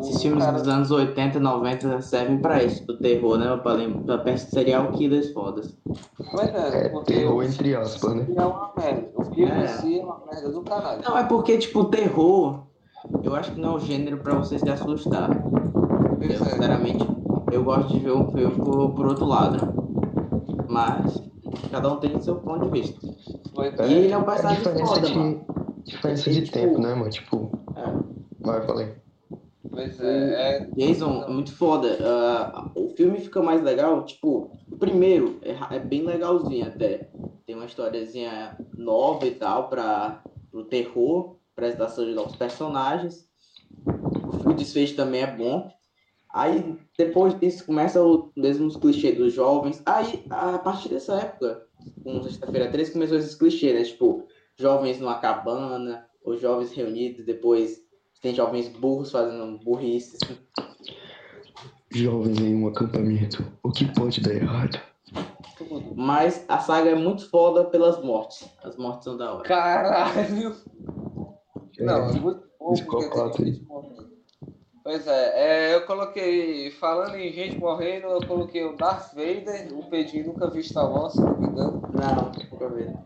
Esses 0.00 0.22
filmes 0.22 0.44
cara- 0.44 0.58
dos 0.58 0.68
anos 0.68 0.90
80 0.90 1.38
e 1.38 1.40
90 1.40 2.00
servem 2.00 2.38
pra 2.38 2.62
isso, 2.62 2.86
do 2.86 2.96
terror, 2.98 3.36
né? 3.38 3.56
Pra, 3.56 3.74
pra 4.06 4.18
pensar 4.18 4.46
serial 4.50 4.92
killers 4.92 5.32
fodas. 5.32 5.76
Pois 6.30 6.48
é, 6.54 6.86
É 6.86 7.02
terror 7.04 7.42
entre 7.42 7.74
aspas, 7.74 8.14
né? 8.14 8.24
filme 8.24 8.40
é 8.40 8.44
uma 8.46 8.72
merda. 8.76 9.08
O 9.16 9.24
filme 9.24 9.50
É. 9.52 9.64
em 9.64 9.68
si 9.68 10.00
é 10.00 10.04
uma 10.04 10.20
merda 10.30 10.50
do 10.50 10.60
caralho. 10.62 11.02
Não, 11.04 11.18
é 11.18 11.24
porque, 11.24 11.58
tipo, 11.58 11.84
terror, 11.86 12.60
eu 13.22 13.34
acho 13.34 13.52
que 13.52 13.60
não 13.60 13.72
é 13.72 13.76
o 13.76 13.80
gênero 13.80 14.18
pra 14.18 14.34
você 14.34 14.58
se 14.58 14.68
assustar. 14.68 15.30
Eu, 16.20 16.30
é. 16.30 16.36
sinceramente, 16.36 17.04
eu 17.52 17.62
gosto 17.64 17.92
de 17.92 17.98
ver 18.00 18.12
um 18.12 18.30
filme 18.30 18.54
por, 18.56 18.90
por 18.90 19.06
outro 19.06 19.24
lado. 19.26 19.58
Mas, 20.68 21.20
cada 21.70 21.92
um 21.92 21.96
tem 21.96 22.20
seu 22.20 22.36
ponto 22.36 22.66
de 22.66 22.80
vista. 22.80 22.98
Pois 23.58 23.74
E 23.74 23.82
é. 23.82 23.86
ele 23.90 24.12
é 24.12 24.16
um 24.16 24.22
É 24.22 24.24
personagem 24.24 24.58
diferença 24.58 24.94
foda, 24.94 25.06
de, 25.08 25.14
mano. 25.18 25.46
diferença 25.84 26.30
Ele, 26.30 26.40
de 26.40 26.46
tipo, 26.46 26.58
tempo, 26.58 26.78
né, 26.80 26.94
mano? 26.94 27.10
Tipo, 27.10 27.50
É. 27.74 28.46
vai, 28.46 28.64
falei. 28.64 28.94
Pois 29.68 30.00
é, 30.00 30.58
é. 30.58 30.66
Jason 30.76 31.24
é 31.24 31.28
muito 31.28 31.52
foda. 31.56 31.98
Ah, 32.00 32.70
o 32.76 32.90
filme 32.90 33.18
fica 33.18 33.42
mais 33.42 33.60
legal, 33.60 34.04
tipo, 34.04 34.52
o 34.70 34.76
primeiro 34.78 35.40
é, 35.42 35.74
é 35.74 35.80
bem 35.80 36.04
legalzinho 36.04 36.68
até. 36.68 37.10
Tem 37.44 37.56
uma 37.56 37.64
historiazinha 37.64 38.56
nova 38.76 39.26
e 39.26 39.32
tal 39.32 39.68
para 39.68 40.22
o 40.52 40.62
terror, 40.62 41.34
apresentação 41.52 42.04
de 42.04 42.14
novos 42.14 42.36
personagens. 42.36 43.26
O 44.46 44.52
desfecho 44.52 44.94
também 44.94 45.22
é 45.22 45.36
bom. 45.36 45.68
Aí, 46.32 46.78
depois 46.96 47.36
disso, 47.40 47.66
começa 47.66 48.00
o 48.00 48.30
mesmo 48.36 48.70
clichê 48.78 49.10
dos 49.10 49.32
jovens. 49.32 49.82
Aí, 49.84 50.24
a 50.30 50.58
partir 50.58 50.90
dessa 50.90 51.16
época, 51.16 51.66
com 52.02 52.22
Sexta-feira 52.22 52.70
13, 52.70 52.92
começou 52.92 53.18
esses 53.18 53.34
clichês, 53.34 53.74
né? 53.74 53.82
Tipo, 53.84 54.26
jovens 54.56 54.98
numa 54.98 55.18
cabana, 55.18 56.06
os 56.24 56.40
jovens 56.40 56.72
reunidos, 56.72 57.24
depois 57.24 57.82
tem 58.20 58.34
jovens 58.34 58.68
burros 58.68 59.10
fazendo 59.10 59.58
burrices. 59.58 60.18
Jovens 61.90 62.38
em 62.40 62.54
um 62.54 62.68
acampamento. 62.68 63.44
O 63.62 63.70
que 63.70 63.84
pode 63.94 64.20
dar 64.20 64.34
errado? 64.34 64.80
Mas 65.94 66.44
a 66.48 66.58
saga 66.58 66.90
é 66.90 66.94
muito 66.94 67.28
foda 67.30 67.64
pelas 67.64 68.02
mortes. 68.02 68.48
As 68.62 68.76
mortes 68.76 69.04
são 69.04 69.16
da 69.16 69.34
hora. 69.34 69.44
Caralho! 69.44 70.54
Não, 71.78 72.10
é 72.10 72.12
muito 72.12 72.48
bom. 73.68 73.96
Pois 74.88 75.06
é, 75.06 75.32
é, 75.34 75.74
eu 75.74 75.82
coloquei, 75.84 76.70
falando 76.70 77.14
em 77.16 77.30
gente 77.30 77.58
morrendo, 77.58 78.06
eu 78.06 78.26
coloquei 78.26 78.64
o 78.64 78.74
Darth 78.74 79.12
Vader, 79.12 79.68
o 79.74 79.82
Pedrinho 79.82 80.28
nunca 80.28 80.48
viu 80.48 80.62
Star 80.62 80.90
Wars, 80.90 81.12
se 81.12 81.20
não 81.20 81.36
me 81.36 81.46
engano. 81.46 81.82
Não, 81.92 82.32
nunca 82.50 82.68
vi. 82.70 82.96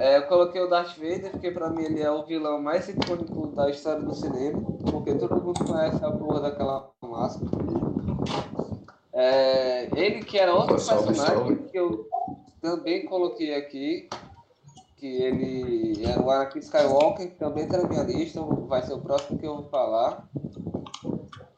É, 0.00 0.16
eu 0.16 0.26
coloquei 0.26 0.60
o 0.60 0.68
Darth 0.68 0.96
Vader 0.96 1.30
porque 1.30 1.52
pra 1.52 1.70
mim 1.70 1.84
ele 1.84 2.02
é 2.02 2.10
o 2.10 2.26
vilão 2.26 2.60
mais 2.60 2.88
icônico 2.88 3.46
da 3.54 3.70
história 3.70 4.02
do 4.02 4.12
cinema, 4.12 4.60
porque 4.90 5.14
todo 5.14 5.40
mundo 5.40 5.64
conhece 5.64 6.04
a 6.04 6.10
porra 6.10 6.40
daquela 6.40 6.90
máscara. 7.00 7.48
É, 9.12 9.88
ele 9.94 10.24
que 10.24 10.36
era 10.36 10.52
outro 10.52 10.80
Salve, 10.80 11.06
personagem 11.06 11.36
salve. 11.36 11.70
que 11.70 11.78
eu 11.78 12.08
também 12.60 13.06
coloquei 13.06 13.54
aqui, 13.54 14.08
que 14.96 15.06
ele 15.06 16.04
era 16.04 16.20
o 16.20 16.28
Anakin 16.28 16.58
Skywalker, 16.58 17.30
que 17.30 17.36
também 17.36 17.68
tá 17.68 17.78
na 17.78 17.88
minha 17.88 18.02
lista, 18.02 18.42
vai 18.42 18.82
ser 18.82 18.94
o 18.94 19.00
próximo 19.00 19.38
que 19.38 19.46
eu 19.46 19.54
vou 19.54 19.68
falar. 19.68 20.28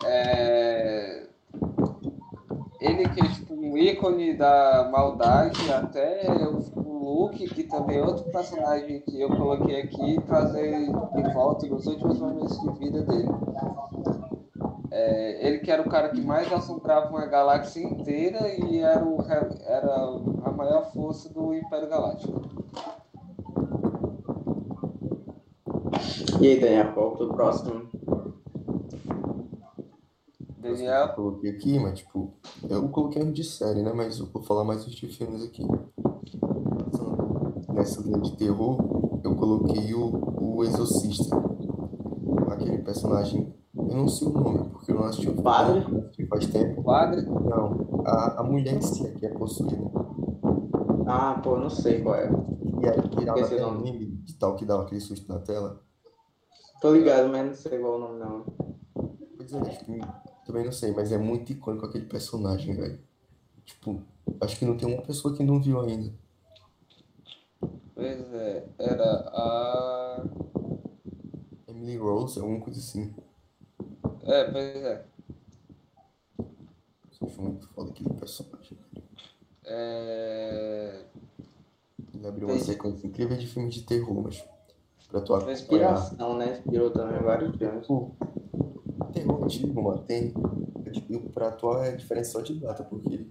É, 0.04 1.26
ele 2.80 3.08
que 3.08 3.20
é 3.20 3.28
tipo 3.28 3.54
um 3.54 3.76
ícone 3.76 4.34
da 4.36 4.88
maldade, 4.90 5.72
até 5.72 6.28
o, 6.48 6.82
Luke, 7.02 7.46
que 7.48 7.64
também 7.64 7.98
é 7.98 8.02
outro 8.02 8.24
personagem 8.30 9.00
que 9.00 9.20
eu 9.20 9.28
coloquei 9.28 9.82
aqui, 9.82 10.20
trazer 10.26 10.86
de 10.86 11.34
volta 11.34 11.66
nos 11.66 11.86
últimos 11.86 12.18
momentos 12.18 12.60
de 12.60 12.78
vida 12.78 13.02
dele. 13.02 13.28
É, 14.90 15.46
ele 15.46 15.58
que 15.58 15.70
era 15.70 15.82
o 15.82 15.88
cara 15.88 16.10
que 16.10 16.20
mais 16.20 16.52
assombrava 16.52 17.10
uma 17.10 17.26
galáxia 17.26 17.82
inteira 17.82 18.48
e 18.54 18.78
era, 18.78 19.04
o, 19.04 19.18
era 19.26 19.94
a 20.44 20.52
maior 20.52 20.92
força 20.92 21.28
do 21.32 21.54
Império 21.54 21.88
Galáctico. 21.88 22.40
E 26.40 26.46
aí, 26.46 26.60
Daniel, 26.60 26.92
qual 26.92 27.14
o 27.14 27.28
próximo? 27.34 27.88
Eu 30.62 30.74
Daniel, 30.74 31.08
coloquei 31.14 31.50
aqui, 31.50 31.78
mas 31.78 31.98
tipo, 31.98 32.34
eu 32.68 32.88
coloquei 32.88 33.24
de 33.32 33.42
série, 33.42 33.82
né? 33.82 33.92
Mas 33.92 34.18
eu 34.18 34.26
vou 34.26 34.42
falar 34.42 34.62
mais 34.64 34.84
de 34.84 35.06
filmes 35.08 35.42
aqui. 35.42 35.66
Nessa 37.74 38.00
linha 38.02 38.20
de 38.20 38.36
terror, 38.36 39.20
eu 39.24 39.34
coloquei 39.34 39.92
o, 39.94 40.12
o 40.40 40.64
Exorcista. 40.64 41.36
Aquele 42.48 42.78
personagem, 42.78 43.52
eu 43.74 43.96
não 43.96 44.06
sei 44.06 44.28
o 44.28 44.30
nome, 44.30 44.68
porque 44.70 44.92
eu 44.92 44.96
não 44.96 45.04
assisti 45.04 45.28
o 45.28 45.32
filme, 45.32 45.42
Padre? 45.42 45.84
eu 46.18 46.28
faz 46.28 46.46
tempo. 46.46 46.82
padre, 46.84 47.22
Não, 47.22 48.04
a, 48.06 48.40
a 48.40 48.42
mulher 48.44 48.74
em 48.74 48.80
si 48.80 49.06
é 49.06 49.10
que 49.10 49.26
é 49.26 49.30
possuída. 49.30 49.76
Ah, 51.06 51.40
pô, 51.42 51.56
não 51.58 51.70
sei 51.70 52.02
qual 52.02 52.14
é. 52.14 52.30
E 52.82 52.88
aí 52.88 53.28
até 53.28 53.60
nome. 53.60 53.90
meme 53.90 54.06
de 54.06 54.38
tal 54.38 54.54
que 54.54 54.64
dava 54.64 54.84
aquele 54.84 55.00
susto 55.00 55.28
na 55.28 55.40
tela. 55.40 55.80
Tô 56.80 56.92
ligado, 56.92 57.28
mas 57.28 57.46
não 57.46 57.54
sei 57.54 57.78
qual 57.78 57.94
é 57.94 57.96
o 57.96 57.98
nome, 57.98 58.18
não. 58.18 58.44
Pois 59.36 59.52
é, 59.52 59.60
tipo, 59.60 59.92
também 60.44 60.64
não 60.64 60.72
sei, 60.72 60.92
mas 60.92 61.12
é 61.12 61.18
muito 61.18 61.52
icônico 61.52 61.86
aquele 61.86 62.06
personagem, 62.06 62.74
velho. 62.74 62.98
Tipo, 63.64 64.02
acho 64.40 64.58
que 64.58 64.64
não 64.64 64.76
tem 64.76 64.92
uma 64.92 65.02
pessoa 65.02 65.36
que 65.36 65.42
não 65.42 65.60
viu 65.60 65.80
ainda. 65.80 66.12
pois 67.94 68.34
é, 68.34 68.66
era 68.78 69.04
a. 69.04 70.24
Emily 71.68 71.96
Rose, 71.96 72.38
alguma 72.38 72.60
coisa 72.60 72.80
assim. 72.80 73.14
É, 74.24 74.44
pois 74.50 74.76
é. 74.76 75.04
Eu 76.38 77.28
acho 77.28 77.42
muito 77.42 77.68
foda 77.68 77.90
aquele 77.90 78.10
personagem. 78.14 78.78
é... 79.64 81.04
Ele 82.14 82.26
abriu 82.26 82.48
uma 82.48 82.58
sequência 82.58 83.06
incrível 83.06 83.36
de 83.36 83.46
filmes 83.46 83.74
de 83.74 83.82
terror, 83.82 84.22
mas 84.22 84.44
pra 85.08 85.20
tu 85.20 85.34
acompanhar. 85.34 85.58
Inspiração, 85.58 86.36
né? 86.36 86.52
Inspirou 86.52 86.90
também 86.90 87.20
vários 87.20 87.56
filmes. 87.56 87.82
Tipo, 87.82 88.16
terror 89.12 89.44
antigo, 89.44 89.82
mano, 89.82 90.02
tem. 90.02 90.32
eu, 90.86 90.92
Tipo, 90.92 91.30
pra 91.30 91.48
atuar 91.48 91.86
é 91.86 91.96
diferença 91.96 92.32
só 92.32 92.40
de 92.40 92.54
data, 92.54 92.84
porque 92.84 93.26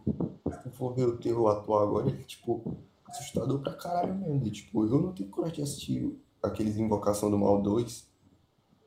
se 0.64 0.70
for 0.72 0.94
ver 0.94 1.08
o 1.08 1.18
terror 1.18 1.48
atual 1.50 1.84
agora, 1.84 2.10
ele, 2.10 2.24
tipo, 2.24 2.78
assustador 3.08 3.60
pra 3.60 3.74
caralho 3.74 4.16
mesmo. 4.16 4.46
E, 4.46 4.52
tipo, 4.52 4.86
eu 4.86 5.02
não 5.02 5.14
tenho 5.14 5.30
coragem 5.30 5.58
de 5.58 5.62
assistir 5.64 6.20
aqueles 6.42 6.78
Invocação 6.78 7.30
do 7.30 7.38
Mal 7.38 7.62
2, 7.62 8.08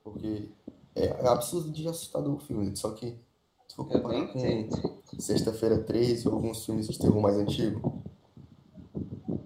porque 0.02 0.48
é, 0.94 1.06
é 1.06 1.28
absurdo 1.28 1.70
de 1.70 1.86
assustador 1.88 2.34
o 2.34 2.38
filme, 2.38 2.76
só 2.76 2.90
que 2.92 3.16
se 3.68 3.76
for 3.76 3.86
comparar 3.86 4.28
com. 4.28 4.68
Sexta-feira 5.18 5.78
13 5.78 6.28
ou 6.28 6.34
alguns 6.34 6.64
filmes 6.64 6.88
de 6.88 6.98
terror 6.98 7.20
mais 7.20 7.36
antigos, 7.36 7.80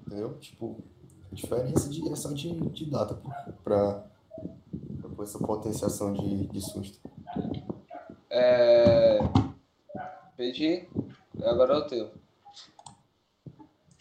entendeu? 0.07 0.39
Tipo, 0.39 0.83
a 1.31 1.35
diferença 1.35 1.91
de, 1.91 2.09
é 2.09 2.17
só 2.17 2.33
de, 2.33 2.59
de 2.71 2.91
data 2.91 3.15
pra, 3.63 4.11
pra 5.01 5.11
pôr 5.11 5.23
essa 5.23 5.39
potenciação 5.39 6.15
de, 6.15 6.47
de 6.47 6.61
susto. 6.61 6.99
É... 8.31 9.19
Pedi, 10.37 10.89
agora 11.43 11.75
é 11.75 11.77
o 11.79 11.87
teu. 11.87 12.11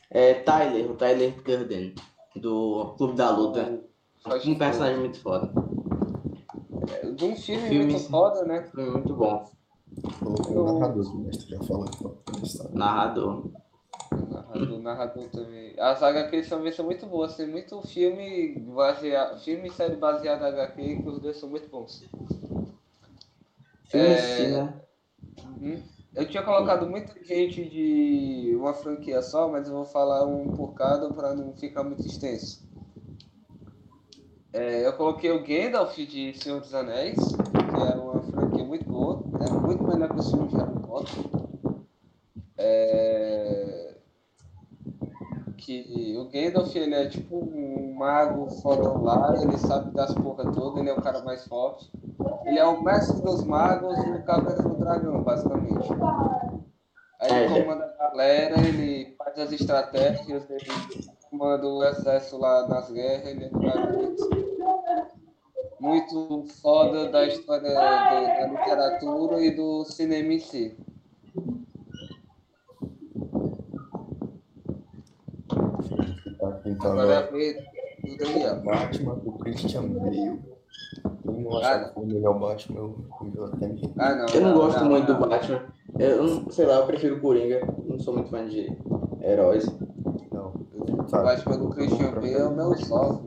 É 0.10 0.34
Tyler, 0.36 0.92
o 0.92 0.96
Tyler 0.96 1.42
Durden, 1.42 1.96
do 2.36 2.94
Clube 2.98 3.16
da 3.16 3.30
Luta. 3.30 3.82
Faz 4.22 4.46
Um 4.46 4.56
personagem 4.56 5.00
muito 5.00 5.20
foda. 5.20 5.52
É, 6.92 7.12
De 7.12 7.26
um 7.26 7.36
filme, 7.36 7.68
Filme, 7.68 7.86
muito 7.86 8.00
sim. 8.00 8.10
foda, 8.10 8.44
né? 8.46 8.64
Filme 8.72 8.92
muito 8.92 9.16
bom. 9.16 9.50
Colocou 10.20 10.76
o 10.76 10.80
narrador, 10.80 11.16
o 11.16 11.20
mestre 11.20 11.50
já 11.50 11.58
listar. 11.60 12.72
Narrador. 12.72 13.50
Narrador, 14.12 14.80
narrador 14.80 15.30
também. 15.30 15.74
As 15.80 16.04
HQs 16.04 16.50
também 16.50 16.72
são 16.72 16.86
muito 16.86 17.06
boas. 17.08 17.36
Tem 17.36 17.48
muito 17.48 17.82
filme, 17.82 18.60
basea... 18.60 19.38
filme 19.38 19.70
e 19.70 19.72
série 19.72 19.96
baseada 19.96 20.50
em 20.50 20.54
HQ 20.54 21.02
que 21.02 21.10
os 21.10 21.20
dois 21.20 21.38
são 21.38 21.50
muito 21.50 21.70
bons. 21.70 22.08
É. 23.94 24.48
né? 24.48 24.82
Uhum. 25.62 25.84
Eu 26.16 26.28
tinha 26.28 26.42
colocado 26.42 26.90
muita 26.90 27.14
gente 27.24 27.64
de 27.70 28.56
uma 28.56 28.74
franquia 28.74 29.22
só, 29.22 29.48
mas 29.48 29.68
eu 29.68 29.76
vou 29.76 29.86
falar 29.86 30.26
um 30.26 30.48
por 30.52 30.74
cada 30.74 31.14
para 31.14 31.36
não 31.36 31.54
ficar 31.54 31.84
muito 31.84 32.06
extenso. 32.06 32.68
É, 34.52 34.88
eu 34.88 34.94
coloquei 34.94 35.30
o 35.30 35.44
Gandalf 35.44 35.96
de 35.96 36.34
Senhor 36.34 36.60
dos 36.60 36.74
Anéis, 36.74 37.20
que 37.20 37.82
era 37.82 38.02
uma 38.02 38.24
franquia 38.24 38.64
muito 38.64 38.86
boa, 38.86 39.24
era 39.40 39.54
muito 39.54 39.84
melhor 39.84 40.10
que 40.10 40.20
o 40.20 40.24
filme 40.24 40.48
de 40.48 40.56
Harry 40.56 40.80
Potter. 40.80 41.26
É, 42.58 43.98
que 45.58 46.16
o 46.18 46.26
Gandalf 46.30 46.76
ele 46.76 46.96
é 46.96 47.10
tipo 47.10 47.36
um 47.38 47.94
mago 47.94 48.50
fodão 48.62 49.04
lá, 49.04 49.36
ele 49.40 49.58
sabe 49.58 49.92
das 49.92 50.14
porra 50.14 50.52
toda, 50.52 50.80
ele 50.80 50.90
é 50.90 50.94
o 50.94 51.02
cara 51.02 51.22
mais 51.24 51.46
forte. 51.46 51.92
Ele 52.48 52.60
é 52.60 52.66
o 52.66 52.82
mestre 52.82 53.22
dos 53.22 53.44
magos 53.44 53.98
e 54.06 54.10
o 54.12 54.24
caverna 54.24 54.64
do 54.64 54.76
dragão, 54.78 55.22
basicamente. 55.22 55.90
Aí 57.20 57.32
ele 57.44 57.54
é- 57.58 57.62
comanda 57.62 57.84
a 58.00 58.04
galera, 58.10 58.60
ele 58.60 59.14
faz 59.18 59.38
as 59.38 59.52
estratégias, 59.52 60.50
ele 60.50 60.66
comanda 61.30 61.68
o 61.68 61.84
exército 61.84 62.38
lá 62.38 62.68
nas 62.68 62.90
guerras, 62.90 63.26
ele 63.28 63.46
é 63.46 63.50
muito, 65.80 66.46
foda 66.62 67.10
da 67.10 67.26
história 67.28 67.70
do- 67.70 67.76
da 67.76 68.48
literatura 68.48 69.44
e 69.44 69.52
do 69.56 69.84
cinema 69.86 70.34
em 70.34 70.40
si. 70.40 70.78
Tá 76.40 76.62
então, 76.66 76.92
Agora 76.92 77.14
é 77.14 77.18
a 77.18 77.22
vez 77.32 77.56
do 78.04 78.18
Daniel. 78.18 78.62
Batman 78.62 79.16
do 79.16 79.32
Christian 79.34 79.88
Bale. 79.90 80.57
Eu 81.28 81.34
não 81.34 81.58
achava 81.58 81.86
que 81.86 81.94
foi 81.94 82.04
o 82.04 82.08
melhor 82.08 82.40
Batman, 82.40 82.78
eu, 82.80 82.96
eu 83.36 83.46
até 83.46 83.68
me 83.68 83.94
Ah, 84.00 84.16
não. 84.16 84.26
Eu 84.28 84.42
não 84.42 84.54
gosto 84.54 84.86
muito 84.86 85.12
não. 85.12 85.20
do 85.20 85.28
Batman. 85.30 85.62
Eu 86.00 86.24
não, 86.24 86.50
sei 86.52 86.66
lá, 86.66 86.76
eu 86.76 86.86
prefiro 86.86 87.16
o 87.18 87.22
Coringa. 87.22 87.68
Não 87.86 88.00
sou 88.00 88.14
muito 88.14 88.30
fã 88.30 88.46
de 88.48 88.72
heróis. 89.22 89.66
Não. 90.32 90.52
O 90.74 91.12
Batman 91.12 91.58
do 91.58 91.70
Christian 91.70 92.12
Bale 92.12 92.34
é 92.34 92.46
o 92.46 92.56
meu 92.56 92.74
salve. 92.78 93.22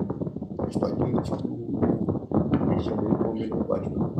Mas 0.59 0.77
pode 0.77 0.93
admitir 0.93 1.37
que 1.37 1.47
o 1.47 2.67
Christian 2.69 2.97
Bale 2.97 3.17
foi 3.19 3.29
o 3.29 3.35
melhor 3.35 3.65
Batman. 3.65 4.11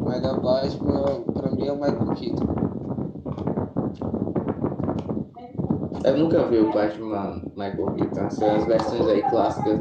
O 0.00 0.08
melhor 0.08 0.40
Batman, 0.40 1.20
pra 1.32 1.50
mim, 1.52 1.66
é 1.66 1.72
o 1.72 1.76
Michael 1.76 2.14
Keaton. 2.14 2.60
Eu 6.02 6.16
nunca 6.16 6.46
vi 6.46 6.58
o 6.58 6.72
Batman 6.72 7.42
Michael 7.56 7.86
Keaton. 7.96 8.20
Essas 8.26 8.64
versões 8.64 9.06
aí 9.08 9.22
clássicas. 9.30 9.78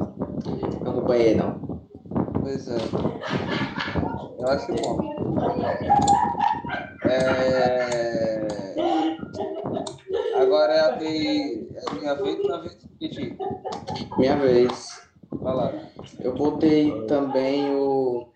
Não 0.83 0.91
acompanhei, 0.91 1.35
não. 1.35 1.58
Pois 2.49 2.67
é. 2.67 2.77
Eu 4.39 4.47
acho 4.47 4.73
bom. 4.73 4.97
É... 7.05 8.47
Agora 10.35 10.73
é 10.73 10.79
a 10.79 10.91
vez. 10.95 11.75
É 11.75 11.81
a 11.87 11.93
minha 11.93 12.15
vez 12.15 12.39
ou 12.39 12.55
a 12.55 12.61
vez? 12.61 12.79
Minha 14.17 14.35
vez. 14.37 15.09
Vai 15.31 15.55
lá. 15.55 15.73
Eu 16.21 16.33
botei 16.33 17.05
também 17.05 17.75
o, 17.75 18.31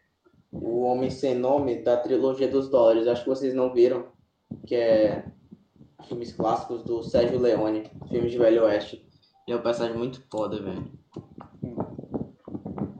o 0.51 0.82
Homem 0.82 1.10
Sem 1.10 1.34
Nome 1.34 1.82
da 1.82 1.98
trilogia 1.98 2.48
dos 2.48 2.70
dólares. 2.70 3.08
Acho 3.08 3.24
que 3.24 3.29
vocês 3.29 3.55
não 3.55 3.74
viram, 3.74 4.05
que 4.67 4.75
é 4.75 5.25
filmes 6.08 6.32
clássicos 6.34 6.84
do 6.84 7.01
Sérgio 7.01 7.39
Leone, 7.39 7.89
filmes 8.10 8.32
de 8.32 8.38
Velho 8.38 8.65
Oeste. 8.65 9.03
Ele 9.48 9.58
é 9.58 9.60
um 9.60 9.63
personagem 9.63 9.98
muito 9.98 10.22
foda, 10.29 10.62
velho. 10.62 11.01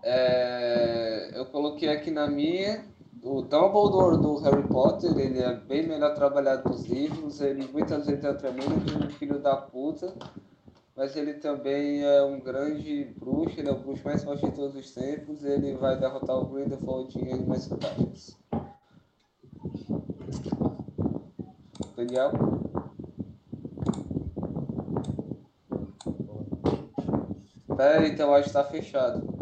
É, 0.04 1.32
eu 1.34 1.46
coloquei 1.46 1.90
aqui 1.90 2.12
na 2.12 2.28
minha 2.28 2.84
o 3.24 3.42
Dumbledore 3.42 4.18
do 4.18 4.38
Harry 4.40 4.68
Potter, 4.68 5.18
ele 5.18 5.40
é 5.40 5.54
bem 5.56 5.88
melhor 5.88 6.14
trabalhado 6.14 6.70
nos 6.70 6.86
livros, 6.86 7.40
ele 7.40 7.66
muitas 7.72 8.06
vezes 8.06 8.26
é 8.26 8.34
tremendo 8.34 8.84
de 8.84 8.98
um 8.98 9.10
filho 9.12 9.40
da 9.40 9.56
puta, 9.56 10.14
mas 10.94 11.16
ele 11.16 11.36
também 11.36 12.04
é 12.04 12.22
um 12.22 12.42
grande 12.42 13.06
bruxo, 13.18 13.58
ele 13.58 13.70
é 13.70 13.72
o 13.72 13.80
bruxo 13.80 14.04
mais 14.04 14.22
forte 14.22 14.46
de 14.46 14.52
todos 14.52 14.76
os 14.76 14.94
tempos, 14.94 15.46
ele 15.46 15.74
vai 15.76 15.98
derrotar 15.98 16.36
o 16.38 16.48
Grindelwald 16.48 17.18
em 17.18 17.32
Animais 17.32 17.66
Fantásticos. 17.66 18.38
Daniel? 21.96 22.32
Pera, 27.78 28.08
então 28.08 28.34
acho 28.34 28.48
que 28.48 28.54
tá 28.54 28.66
fechado. 28.66 29.33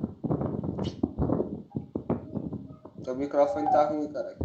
Teu 3.11 3.17
microfone 3.17 3.65
tá 3.65 3.89
ruim, 3.89 4.07
caralho. 4.07 4.37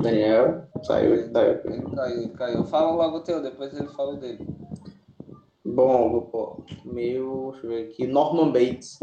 Daniel, 0.00 0.68
saiu, 0.84 1.32
saiu. 1.32 1.60
Ele 1.64 1.82
caiu, 1.82 2.22
ele 2.22 2.28
caiu. 2.28 2.64
Fala 2.66 2.92
logo 2.92 3.16
o 3.16 3.20
teu, 3.22 3.42
depois 3.42 3.76
ele 3.76 3.88
fala 3.88 4.14
o 4.14 4.16
dele. 4.16 4.46
Bom, 5.64 6.20
pôr 6.30 6.64
meu, 6.84 7.50
deixa 7.50 7.66
eu 7.66 7.70
ver 7.70 7.88
aqui, 7.88 8.06
Norman 8.06 8.52
Bates. 8.52 9.00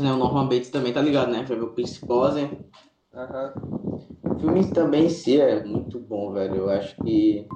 Né, 0.00 0.10
o 0.10 0.16
Norman 0.16 0.48
Bates 0.48 0.70
também 0.70 0.94
tá 0.94 1.02
ligado, 1.02 1.30
né? 1.30 1.44
Já 1.46 1.54
viu 1.54 1.74
Psicose. 1.74 2.50
Aham. 3.12 3.52
O 4.24 4.38
filme 4.38 4.72
também 4.72 5.04
em 5.04 5.10
si 5.10 5.38
é 5.38 5.62
muito 5.62 6.00
bom, 6.00 6.32
velho. 6.32 6.54
Eu 6.54 6.70
acho 6.70 6.96
que 7.02 7.46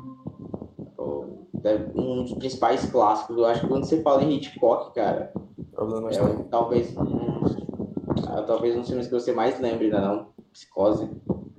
pô, 0.95 1.49
é 1.65 1.77
um 1.95 2.25
dos 2.25 2.35
principais 2.35 2.85
clássicos. 2.91 3.39
Eu 3.39 3.47
acho 3.47 3.63
que 3.63 3.69
quando 3.69 3.85
você 3.87 4.03
fala 4.03 4.23
em 4.23 4.35
Hitchcock, 4.35 4.95
cara, 4.95 5.33
Problema 5.77 6.11
é 6.11 6.23
um- 6.23 6.45
talvez 6.45 6.97
um, 6.97 7.43
ah, 8.29 8.43
talvez 8.47 8.75
um 8.75 8.81
dos 8.81 8.89
filmes 8.89 9.07
que 9.09 9.13
você 9.13 9.33
mais 9.33 9.61
lembre, 9.61 9.91
né? 9.91 10.01
Não? 10.01 10.29
Psicose. 10.53 11.05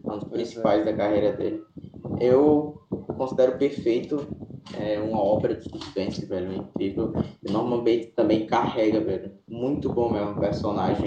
É 0.06 0.12
um 0.12 0.18
dos 0.18 0.28
principais 0.30 0.84
da 0.84 0.92
carreira 0.94 1.34
dele. 1.38 1.64
Eu 2.20 2.82
considero 3.16 3.58
perfeito. 3.58 4.26
É 4.78 5.00
uma 5.00 5.22
obra 5.22 5.56
de 5.56 5.70
suspense, 5.70 6.26
velho. 6.26 6.52
Incrível. 6.54 7.14
E 7.48 7.52
Norman 7.52 7.78
Bates 7.84 8.14
também 8.16 8.46
carrega, 8.48 9.00
velho. 9.00 9.32
Muito 9.48 9.94
bom 9.94 10.12
mesmo 10.12 10.36
personagem. 10.40 11.06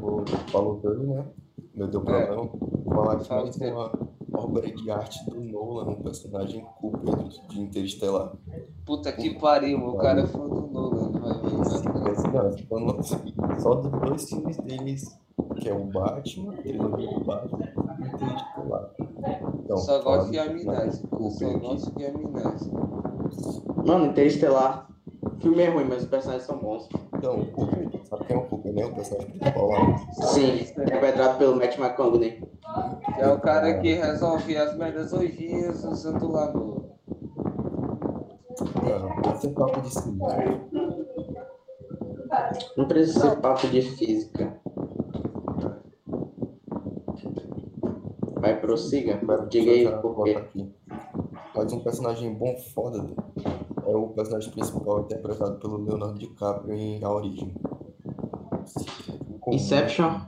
Como 0.00 0.26
falou 0.50 0.76
dele, 0.80 1.06
né? 1.06 1.24
Meu 1.74 1.86
Deus, 1.88 2.04
É. 2.08 2.26
problema. 2.26 2.50
Falar 2.88 3.16
que 3.18 3.30
mais 3.32 3.56
uma 3.56 3.92
obra 4.34 4.70
de 4.70 4.90
arte 4.90 5.30
do 5.30 5.40
Nolan, 5.40 5.90
um 5.92 6.02
personagem 6.02 6.64
Cooper 6.80 7.16
de 7.48 7.60
Interestelar. 7.60 8.32
Puta 8.90 9.12
que 9.12 9.38
pariu, 9.38 9.78
o 9.86 9.96
cara 9.98 10.22
é 10.22 10.26
fã 10.26 10.48
do 10.48 10.62
Nolan. 10.66 11.12
Vai, 11.12 11.32
vai, 11.32 11.50
vai. 11.52 12.32
Não, 12.32 12.50
tô 12.50 12.62
falando 12.64 13.60
Só 13.60 13.74
dos 13.76 14.00
dois 14.00 14.28
filmes 14.28 14.56
deles, 14.56 15.16
que 15.60 15.68
é 15.68 15.72
o 15.72 15.84
Batman, 15.84 16.54
a 16.54 16.56
trilogia 16.56 17.08
do 17.14 17.24
Batman 17.24 17.68
e 18.00 18.08
Interestelar. 18.08 18.90
Então, 19.60 19.76
Só 19.76 20.02
gosto 20.02 20.32
de 20.32 20.40
amnésia. 20.40 21.08
Só 21.30 21.58
gosto 21.58 21.96
de 21.96 22.04
amnésia. 22.04 22.72
Mano, 23.86 24.06
Interestelar. 24.06 24.90
O 25.22 25.40
filme 25.40 25.62
é 25.62 25.70
ruim, 25.70 25.84
mas 25.84 26.02
os 26.02 26.08
personagens 26.08 26.46
são 26.48 26.58
bons. 26.58 26.88
Então, 27.14 27.42
o 27.42 27.46
Cooper, 27.52 27.88
sabe 28.06 28.24
quem 28.24 28.36
é 28.36 28.40
o 28.40 28.42
Cooper, 28.42 28.72
né? 28.72 28.86
O 28.86 28.92
personagem 28.92 29.30
principal 29.30 29.68
lá. 29.68 29.98
Sim, 30.14 30.62
interpretado 30.62 31.38
pelo 31.38 31.54
Matt 31.54 31.78
McConaughey. 31.78 32.42
Que 33.14 33.20
é 33.20 33.28
o 33.28 33.38
cara 33.38 33.78
que 33.78 33.94
resolve 33.94 34.56
as 34.56 34.76
merdas 34.76 35.12
hojias 35.12 35.84
usando 35.84 36.32
lá 36.32 36.52
Mano, 38.82 39.34
esse 39.34 39.48
papo 39.50 39.80
de 39.80 39.90
cinema. 39.92 40.60
Não 42.76 42.86
precisa 42.88 43.20
ser 43.20 43.36
papo 43.40 43.66
de 43.68 43.82
física. 43.82 44.60
Vai, 48.34 48.58
prossiga. 48.60 49.20
Diga 49.48 49.70
aí 49.70 49.84
eu 49.84 49.98
por 49.98 50.24
quê. 50.24 50.38
um 51.72 51.80
personagem 51.80 52.32
bom 52.34 52.56
foda 52.74 53.06
é 53.86 53.96
o 53.96 54.08
personagem 54.08 54.50
principal 54.52 55.00
interpretado 55.00 55.58
pelo 55.58 55.76
Leonardo 55.78 56.18
DiCaprio 56.18 56.74
em 56.74 57.02
A 57.04 57.10
Origem. 57.10 57.54
Inception? 59.48 60.20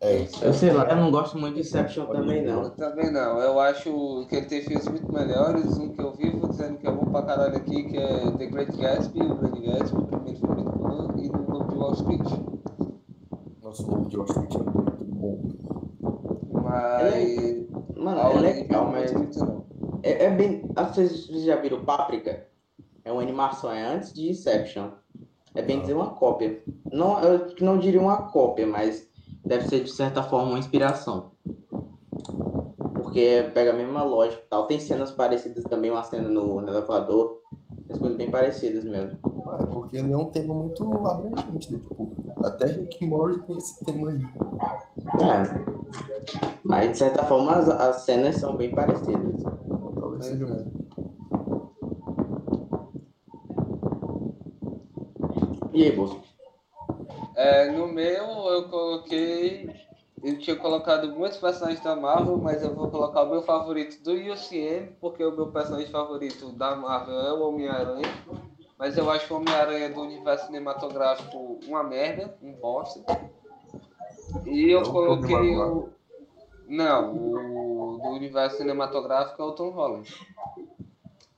É, 0.00 0.28
Eu 0.42 0.52
sei 0.52 0.72
lá, 0.72 0.84
eu 0.88 0.96
não 0.96 1.10
gosto 1.10 1.36
muito 1.38 1.54
de 1.54 1.60
Inception 1.62 2.06
também, 2.06 2.44
Eu 2.44 2.62
não. 2.62 2.70
também 2.70 3.10
não. 3.10 3.40
Eu 3.40 3.58
acho 3.58 4.26
que 4.28 4.36
ele 4.36 4.46
tem 4.46 4.62
filmes 4.62 4.86
muito 4.86 5.12
melhores. 5.12 5.76
Um 5.76 5.88
que 5.92 6.00
eu 6.00 6.12
vivo 6.12 6.48
dizendo 6.48 6.78
que 6.78 6.86
é 6.86 6.90
pra 7.10 7.22
caralho 7.22 7.56
aqui, 7.56 7.84
que 7.84 7.96
é 7.96 8.30
The 8.32 8.46
Great 8.46 8.76
Gatsby, 8.76 9.22
o 9.22 9.34
Grande 9.36 9.60
Gatsby, 9.66 9.98
o 9.98 10.06
primeiro 10.06 10.38
filme 10.38 10.54
muito 10.62 10.78
bom, 10.78 11.08
e 11.18 11.28
no 11.28 11.50
Lobo 11.50 11.72
de 11.72 11.78
Wall 11.78 11.92
Street. 11.94 12.20
nosso 13.62 13.90
Lobo 13.90 14.08
de 14.08 14.16
Wall 14.16 14.26
Street 14.26 14.54
é 14.54 14.58
muito 14.58 15.04
bom. 15.04 15.40
Mas. 16.62 17.66
Mano, 17.96 18.20
a 18.20 18.30
é 18.32 18.38
legal, 18.38 18.90
mas 18.90 19.12
é, 20.02 20.24
é 20.26 20.30
bem. 20.30 20.62
ah, 20.76 20.84
Vocês 20.84 21.26
já 21.26 21.56
viram 21.56 21.84
Páprica? 21.84 22.46
É 23.04 23.12
uma 23.12 23.22
animação, 23.22 23.72
é 23.72 23.84
antes 23.84 24.12
de 24.12 24.28
Inception. 24.30 24.90
É 25.54 25.62
bem 25.62 25.76
Não. 25.76 25.82
dizer 25.82 25.94
uma 25.94 26.10
cópia. 26.10 26.62
Não, 26.92 27.18
eu 27.20 27.54
não 27.60 27.78
diria 27.78 28.00
uma 28.00 28.28
cópia, 28.30 28.66
mas 28.66 29.08
deve 29.44 29.66
ser 29.66 29.82
de 29.82 29.90
certa 29.90 30.22
forma 30.22 30.50
uma 30.50 30.58
inspiração. 30.58 31.32
Porque 33.18 33.50
pega 33.52 33.70
a 33.72 33.74
mesma 33.74 34.04
lógica 34.04 34.40
e 34.44 34.48
tal. 34.48 34.68
Tem 34.68 34.78
cenas 34.78 35.10
parecidas 35.10 35.64
também, 35.64 35.90
uma 35.90 36.04
cena 36.04 36.28
no, 36.28 36.60
no 36.60 36.68
elevador. 36.68 37.40
As 37.90 37.98
coisas 37.98 38.16
bem 38.16 38.30
parecidas 38.30 38.84
mesmo. 38.84 39.18
Ah, 39.48 39.58
é 39.60 39.66
porque 39.66 39.96
ele 39.96 40.12
é 40.12 40.16
um 40.16 40.26
tema 40.26 40.54
muito 40.54 40.84
abrangente, 41.04 41.72
né? 41.72 41.80
Tipo, 41.80 42.12
até 42.44 42.66
Rick 42.66 43.04
Morty 43.04 43.40
tem 43.44 43.56
esse 43.56 43.84
tema 43.84 44.10
aí. 44.10 44.20
É. 45.20 46.48
Mas 46.62 46.92
de 46.92 46.98
certa 46.98 47.24
forma 47.24 47.56
as, 47.56 47.68
as 47.68 48.02
cenas 48.02 48.36
são 48.36 48.56
bem 48.56 48.70
parecidas. 48.70 49.42
Talvez 49.98 50.24
seja 50.24 50.46
mesmo. 50.46 50.72
E 55.72 55.82
aí, 55.82 55.92
Bolso? 55.92 56.20
É, 57.34 57.72
no 57.72 57.88
meu, 57.88 58.24
eu 58.24 58.68
coloquei. 58.68 59.70
Eu 60.22 60.38
tinha 60.38 60.56
colocado 60.56 61.08
muitos 61.12 61.38
personagens 61.38 61.82
da 61.82 61.94
Marvel, 61.94 62.38
mas 62.38 62.62
eu 62.62 62.74
vou 62.74 62.90
colocar 62.90 63.22
o 63.22 63.30
meu 63.30 63.42
favorito 63.42 64.02
do 64.02 64.12
UCM, 64.12 64.96
porque 65.00 65.24
o 65.24 65.34
meu 65.34 65.48
personagem 65.52 65.90
favorito 65.90 66.50
da 66.52 66.74
Marvel 66.74 67.20
é 67.20 67.32
o 67.32 67.48
Homem-Aranha. 67.48 68.08
Mas 68.78 68.96
eu 68.96 69.10
acho 69.10 69.32
o 69.32 69.38
Homem-Aranha 69.38 69.90
do 69.90 70.00
universo 70.00 70.46
cinematográfico 70.46 71.58
uma 71.66 71.82
merda, 71.82 72.36
um 72.42 72.52
bosta. 72.52 73.00
E 74.46 74.70
eu 74.70 74.80
É 74.80 74.84
coloquei 74.84 75.56
o. 75.56 75.88
Não, 76.66 77.14
o 77.14 77.98
do 77.98 78.08
universo 78.10 78.58
cinematográfico 78.58 79.40
é 79.40 79.44
o 79.44 79.52
Tom 79.52 79.70
Holland. 79.70 80.14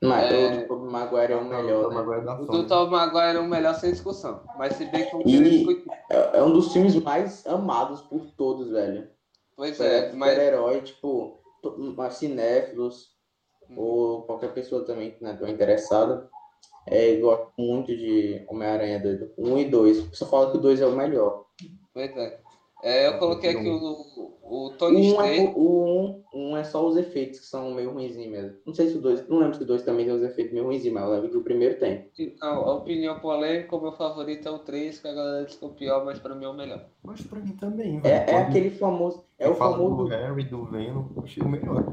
Mas 0.03 0.33
É. 0.33 0.47
o 0.57 0.61
do 0.63 0.67
Tobey 0.69 0.91
Maguire 0.91 1.33
é 1.33 1.37
o 1.37 1.45
melhor, 1.45 1.91
né? 1.91 1.99
Agora 1.99 2.21
é 2.21 2.25
da 2.25 2.41
O 2.41 2.47
do 2.47 2.67
Tom 2.67 2.87
Maguire 2.87 3.37
é 3.37 3.41
o 3.41 3.45
melhor 3.45 3.75
sem 3.75 3.93
discussão. 3.93 4.41
Mas 4.57 4.75
se 4.77 4.87
bem 4.87 5.05
que 5.09 5.15
eu 5.15 5.21
E- 5.27 5.43
discutir. 5.43 5.91
É, 6.11 6.39
é 6.39 6.43
um 6.43 6.53
dos 6.53 6.73
filmes 6.73 6.95
mais 7.03 7.47
amados 7.47 8.01
por 8.03 8.25
todos, 8.37 8.71
velho. 8.71 9.09
Pois 9.57 9.79
é, 9.79 10.11
mas. 10.15 10.31
Super-herói, 10.33 10.81
tipo, 10.81 11.43
cinéfilos, 12.11 13.11
ou 13.77 14.23
qualquer 14.23 14.55
pessoa 14.55 14.85
também 14.87 15.11
que 15.11 15.23
não 15.23 15.31
é 15.33 15.37
tão 15.37 15.47
interessada, 15.49 16.29
é, 16.87 17.17
gosta 17.17 17.49
muito 17.59 17.95
de 17.95 18.45
Homem-Aranha 18.49 18.99
doido. 19.01 19.31
Um 19.37 19.59
e 19.59 19.67
dois. 19.69 20.09
Só 20.15 20.25
fala 20.27 20.51
que 20.51 20.57
o 20.57 20.61
dois 20.61 20.81
é 20.81 20.87
o 20.87 20.97
melhor. 20.97 21.45
Pois 21.93 22.17
é. 22.17 22.40
É, 22.83 23.07
eu 23.09 23.19
coloquei 23.19 23.51
aqui 23.51 23.69
o, 23.69 24.37
o 24.43 24.71
Tony 24.79 25.13
Um 25.13 25.21
é, 25.21 25.53
o 25.55 25.85
um, 25.85 26.23
um 26.35 26.57
é 26.57 26.65
só 26.65 26.87
os 26.87 26.97
efeitos 26.97 27.41
que 27.41 27.47
são 27.47 27.73
meio 27.75 27.93
ruinzinhos 27.93 28.31
mesmo. 28.31 28.57
Não 28.67 28.75
sei 28.75 28.89
se 28.89 28.97
o 28.97 29.01
dois. 29.01 29.29
Não 29.29 29.39
lembro 29.39 29.57
se 29.57 29.63
o 29.63 29.67
dois 29.67 29.83
também 29.83 30.07
tem 30.07 30.15
os 30.15 30.23
efeitos 30.23 30.53
meio 30.53 30.65
ruinzinhos, 30.65 30.95
mas 30.95 31.05
eu 31.05 31.11
lembro 31.11 31.31
que 31.31 31.37
o 31.37 31.43
primeiro 31.45 31.79
tem. 31.79 32.09
Não, 32.41 32.49
a 32.65 32.75
opinião 32.77 33.19
polêmica, 33.21 33.77
o 33.77 33.81
meu 33.81 33.93
favorito 33.93 34.49
é 34.49 34.51
o 34.51 34.59
3, 34.59 34.99
que 34.99 35.09
a 35.09 35.13
galera 35.13 35.45
diz 35.45 35.57
que 35.57 35.65
é 35.65 35.69
o 35.69 35.73
pior, 35.73 36.05
mas 36.05 36.19
pra 36.19 36.35
mim 36.35 36.45
é 36.45 36.49
o 36.49 36.55
melhor. 36.55 36.85
Mas 37.05 37.21
pra 37.23 37.39
mim 37.41 37.53
também, 37.57 37.99
É, 37.99 38.01
velho. 38.01 38.15
é 38.17 38.25
Quando 38.25 38.49
aquele 38.49 38.71
famoso. 38.71 39.25
É 39.39 39.49
o 39.49 39.55
fala 39.55 39.77
famoso. 39.77 39.97
do 39.97 40.09
Harry, 40.09 40.45
do 40.45 40.65
Venom, 40.65 41.05
eu 41.17 41.23
achei 41.23 41.43
o 41.43 41.49
melhor. 41.49 41.85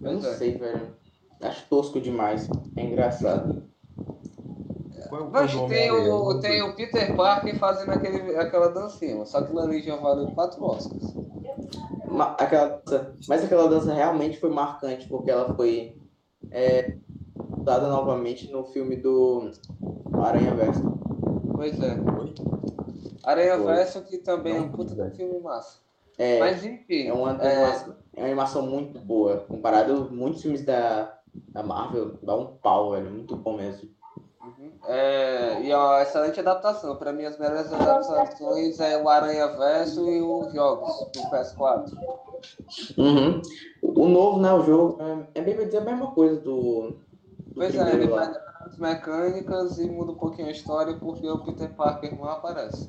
Eu 0.00 0.12
não 0.12 0.18
é. 0.18 0.34
sei, 0.34 0.58
velho. 0.58 0.96
Acho 1.40 1.68
tosco 1.68 2.00
demais. 2.00 2.48
É 2.76 2.84
engraçado. 2.84 3.62
Qual 5.12 5.20
é 5.20 5.24
o 5.26 5.30
Mas 5.30 5.52
do 5.52 5.68
tem 5.68 5.90
o, 5.90 6.40
tem 6.40 6.62
o 6.62 6.74
Peter 6.74 7.14
Parker 7.14 7.54
fazendo 7.58 7.90
aquele, 7.92 8.34
aquela 8.34 8.68
dancinha, 8.68 9.22
só 9.26 9.42
que 9.42 9.58
ali 9.58 9.82
já 9.82 9.94
valeu 9.96 10.28
quatro 10.28 10.64
Oscars. 10.64 11.14
Ma- 12.08 12.34
aquela 12.40 12.68
dança- 12.78 13.14
mas 13.28 13.44
aquela 13.44 13.68
dança 13.68 13.92
realmente 13.92 14.40
foi 14.40 14.48
marcante, 14.48 15.06
porque 15.08 15.30
ela 15.30 15.54
foi 15.54 15.98
é, 16.50 16.96
usada 17.60 17.88
novamente 17.88 18.50
no 18.50 18.64
filme 18.64 18.96
do 18.96 19.50
Aranha 20.18 20.54
Verso. 20.54 20.82
Pois 21.56 21.78
é. 21.78 21.98
Aranha 23.22 23.56
Foi. 23.58 23.66
Verso, 23.66 24.02
que 24.04 24.16
também 24.16 24.56
é 24.56 24.60
um 24.60 24.62
Não, 24.62 24.72
puta 24.72 24.94
de 25.10 25.14
filme 25.14 25.40
massa. 25.40 25.76
É, 26.16 26.38
Mas 26.38 26.64
enfim, 26.64 27.08
é, 27.08 27.12
uma, 27.12 27.32
é, 27.32 27.52
animação, 27.54 27.96
é 28.16 28.20
uma 28.20 28.26
animação 28.28 28.62
muito 28.66 28.98
boa. 28.98 29.44
Comparado 29.46 29.92
a 29.92 30.10
muitos 30.10 30.40
filmes 30.40 30.64
da, 30.64 31.18
da 31.52 31.62
Marvel, 31.62 32.16
dá 32.22 32.34
um 32.34 32.56
pau, 32.56 32.92
velho. 32.92 33.10
Muito 33.10 33.36
bom 33.36 33.58
mesmo. 33.58 33.90
É, 34.86 35.60
e 35.62 35.72
uma 35.72 36.02
excelente 36.02 36.40
adaptação. 36.40 36.96
Pra 36.96 37.12
mim, 37.12 37.24
as 37.24 37.38
melhores 37.38 37.72
adaptações 37.72 38.80
é 38.80 39.00
o 39.00 39.08
Aranha 39.08 39.46
Verso 39.48 40.08
e 40.08 40.20
os 40.20 40.52
jogos 40.52 41.08
do 41.12 41.20
PS4. 41.30 41.92
Uhum. 42.98 43.40
O 43.82 44.08
novo, 44.08 44.40
né, 44.40 44.52
o 44.52 44.62
jogo, 44.64 44.98
é, 45.34 45.40
é 45.40 45.42
bem 45.42 45.54
dizer 45.56 45.78
a 45.78 45.82
mesma 45.82 46.10
coisa 46.10 46.40
do, 46.40 46.90
do 46.90 46.98
Pois 47.54 47.74
é, 47.76 47.94
ele 47.94 48.06
lá. 48.08 48.26
pega 48.26 48.42
as 48.66 48.76
mecânicas 48.78 49.78
e 49.78 49.88
muda 49.88 50.12
um 50.12 50.16
pouquinho 50.16 50.48
a 50.48 50.52
história 50.52 50.96
porque 50.96 51.28
o 51.28 51.44
Peter 51.44 51.70
Parker 51.74 52.16
não 52.18 52.28
aparece. 52.28 52.88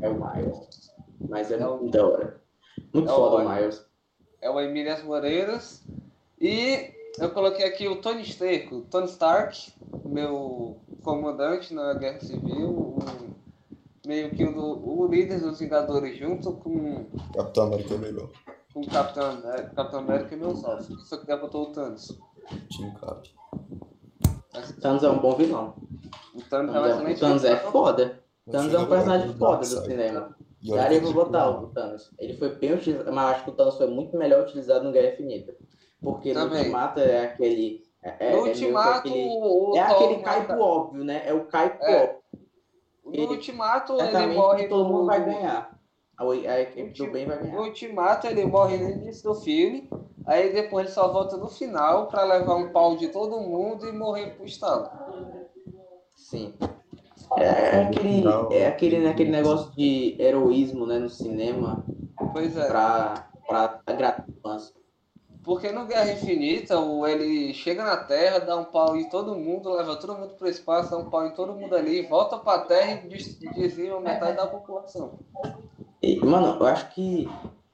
É 0.00 0.08
o 0.08 0.14
Miles. 0.14 0.90
Mas 1.28 1.50
é, 1.52 1.58
É 1.60 1.66
o- 1.68 1.78
muito 1.78 1.92
da 1.96 2.06
hora. 2.06 2.40
Muito 2.92 3.08
É 3.08 3.12
o- 3.12 3.16
foda 3.16 3.44
o 3.44 3.48
Miles. 3.48 3.84
É 4.40 4.50
o 4.50 4.60
Emílias 4.60 5.02
Moreiras. 5.04 5.82
E 6.40 6.90
eu 7.18 7.30
coloquei 7.30 7.64
aqui 7.64 7.86
o 7.88 8.00
Tony 8.00 8.22
Stark, 8.22 8.74
o 8.74 8.80
Tony 8.82 9.06
Stark, 9.06 9.72
meu 10.04 10.76
comandante 11.06 11.72
na 11.72 11.94
Guerra 11.94 12.20
Civil, 12.20 12.68
o, 12.68 12.98
meio 14.04 14.30
que 14.30 14.44
o, 14.44 15.00
o 15.00 15.06
líder 15.06 15.40
dos 15.40 15.60
Vingadores 15.60 16.18
junto 16.18 16.52
com, 16.54 17.06
Capitão 17.32 17.66
América 17.66 17.94
é 17.94 17.98
melhor. 17.98 18.28
com 18.74 18.80
o 18.80 18.86
Capitão 18.86 19.30
América, 19.30 19.70
Capitão 19.76 20.00
América 20.00 20.34
e 20.34 20.38
meu 20.38 20.56
sócio. 20.56 20.98
Só 20.98 21.16
que 21.16 21.26
derrotou 21.26 21.62
o 21.62 21.72
Thanos. 21.72 22.18
Team 22.76 22.92
Cap. 22.94 23.30
Mas 24.52 24.72
Thanos 24.72 25.04
é 25.04 25.10
um 25.10 25.18
bom 25.18 25.36
vilão. 25.36 25.76
o 26.34 26.42
Thanos 26.42 26.74
é 26.74 26.78
um 26.78 26.82
Thanos 26.82 26.90
é, 26.90 27.12
excelente 27.12 27.16
o 27.16 27.20
Thanos 27.20 27.44
é 27.44 27.56
foda. 27.56 28.22
Thanos 28.50 28.74
é 28.74 28.78
um 28.78 28.86
personagem 28.86 29.34
foda 29.34 29.58
do 29.58 29.84
cinema. 29.84 30.36
E 30.62 30.70
Daria 30.70 31.00
pra 31.00 31.10
botar 31.10 31.52
tipo, 31.52 31.64
o 31.64 31.66
Thanos. 31.68 32.10
Ele 32.18 32.34
foi 32.34 32.54
bem 32.56 32.74
utilizado, 32.74 33.12
mas 33.12 33.36
acho 33.36 33.44
que 33.44 33.50
o 33.50 33.52
Thanos 33.52 33.76
foi 33.76 33.86
muito 33.86 34.16
melhor 34.16 34.42
utilizado 34.42 34.84
no 34.84 34.92
Guerra 34.92 35.14
Infinita. 35.14 35.54
Porque 36.00 36.34
no 36.34 36.40
Também. 36.40 36.58
Ultimato 36.58 37.00
é 37.00 37.24
aquele. 37.24 37.85
É, 38.06 38.28
é, 38.28 38.32
No 38.32 38.38
é 38.46 38.48
Ultimato, 38.50 38.98
aquele, 39.08 39.28
é 39.76 39.80
aquele 39.80 40.16
mata- 40.18 40.22
caipo 40.24 40.62
óbvio, 40.62 41.04
né? 41.04 41.22
É 41.26 41.34
o 41.34 41.44
caipo 41.46 41.84
É. 41.84 42.02
óbvio. 43.04 43.26
No 43.26 43.30
Ultimato, 43.32 43.92
ele 44.00 44.26
morre 44.34 44.68
todo 44.68 44.84
mundo 44.84 45.00
no- 45.00 45.06
vai 45.06 45.24
ganhar. 45.24 45.76
A, 46.18 46.24
a 46.24 46.60
equipe 46.60 46.92
do 46.96 47.10
bem 47.10 47.26
vai 47.26 47.36
No 47.38 47.42
ganhar. 47.44 47.60
Ultimato 47.60 48.26
ele 48.26 48.44
morre 48.46 48.76
no 48.78 48.90
início 48.90 49.24
do 49.24 49.34
filme, 49.34 49.88
aí 50.24 50.52
depois 50.52 50.86
ele 50.86 50.94
só 50.94 51.12
volta 51.12 51.36
no 51.36 51.48
final 51.48 52.06
pra 52.06 52.24
levar 52.24 52.54
um 52.56 52.70
pau 52.72 52.96
de 52.96 53.08
todo 53.08 53.40
mundo 53.40 53.88
e 53.88 53.92
morrer 53.92 54.30
pro 54.36 54.46
estado. 54.46 54.88
Sim. 56.14 56.54
É 57.36 57.82
aquele, 57.82 58.24
é 58.52 58.66
aquele, 58.68 58.98
né, 59.00 59.10
aquele 59.10 59.30
negócio 59.30 59.72
de 59.72 60.16
heroísmo 60.20 60.86
né, 60.86 60.98
no 60.98 61.08
cinema 61.08 61.84
Pois 62.32 62.56
é. 62.56 62.66
pra, 62.68 63.28
pra 63.46 63.80
agradar. 63.84 64.24
Porque 65.46 65.70
no 65.70 65.86
Guerra 65.86 66.12
Infinita, 66.12 66.76
o, 66.76 67.06
ele 67.06 67.54
chega 67.54 67.84
na 67.84 67.96
Terra, 67.98 68.40
dá 68.40 68.56
um 68.56 68.64
pau 68.64 68.96
em 68.96 69.08
todo 69.08 69.36
mundo, 69.36 69.72
leva 69.72 69.94
todo 69.94 70.18
mundo 70.18 70.34
pro 70.34 70.48
espaço, 70.48 70.90
dá 70.90 70.98
um 70.98 71.08
pau 71.08 71.24
em 71.24 71.30
todo 71.34 71.54
mundo 71.54 71.76
ali, 71.76 72.02
volta 72.02 72.36
pra 72.36 72.58
Terra 72.58 73.00
e 73.04 73.08
dizima 73.54 74.00
metade 74.00 74.36
da 74.36 74.48
população. 74.48 75.12
E, 76.02 76.16
mano, 76.16 76.58
eu 76.58 76.66
acho 76.66 76.92
que 76.92 77.28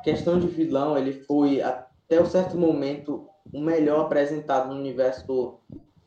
questão 0.04 0.38
de 0.38 0.48
vilão, 0.48 0.98
ele 0.98 1.24
foi 1.24 1.62
até 1.62 2.20
um 2.20 2.26
certo 2.26 2.58
momento 2.58 3.26
o 3.50 3.58
melhor 3.58 4.02
apresentado 4.02 4.68
no 4.68 4.78
universo 4.78 5.58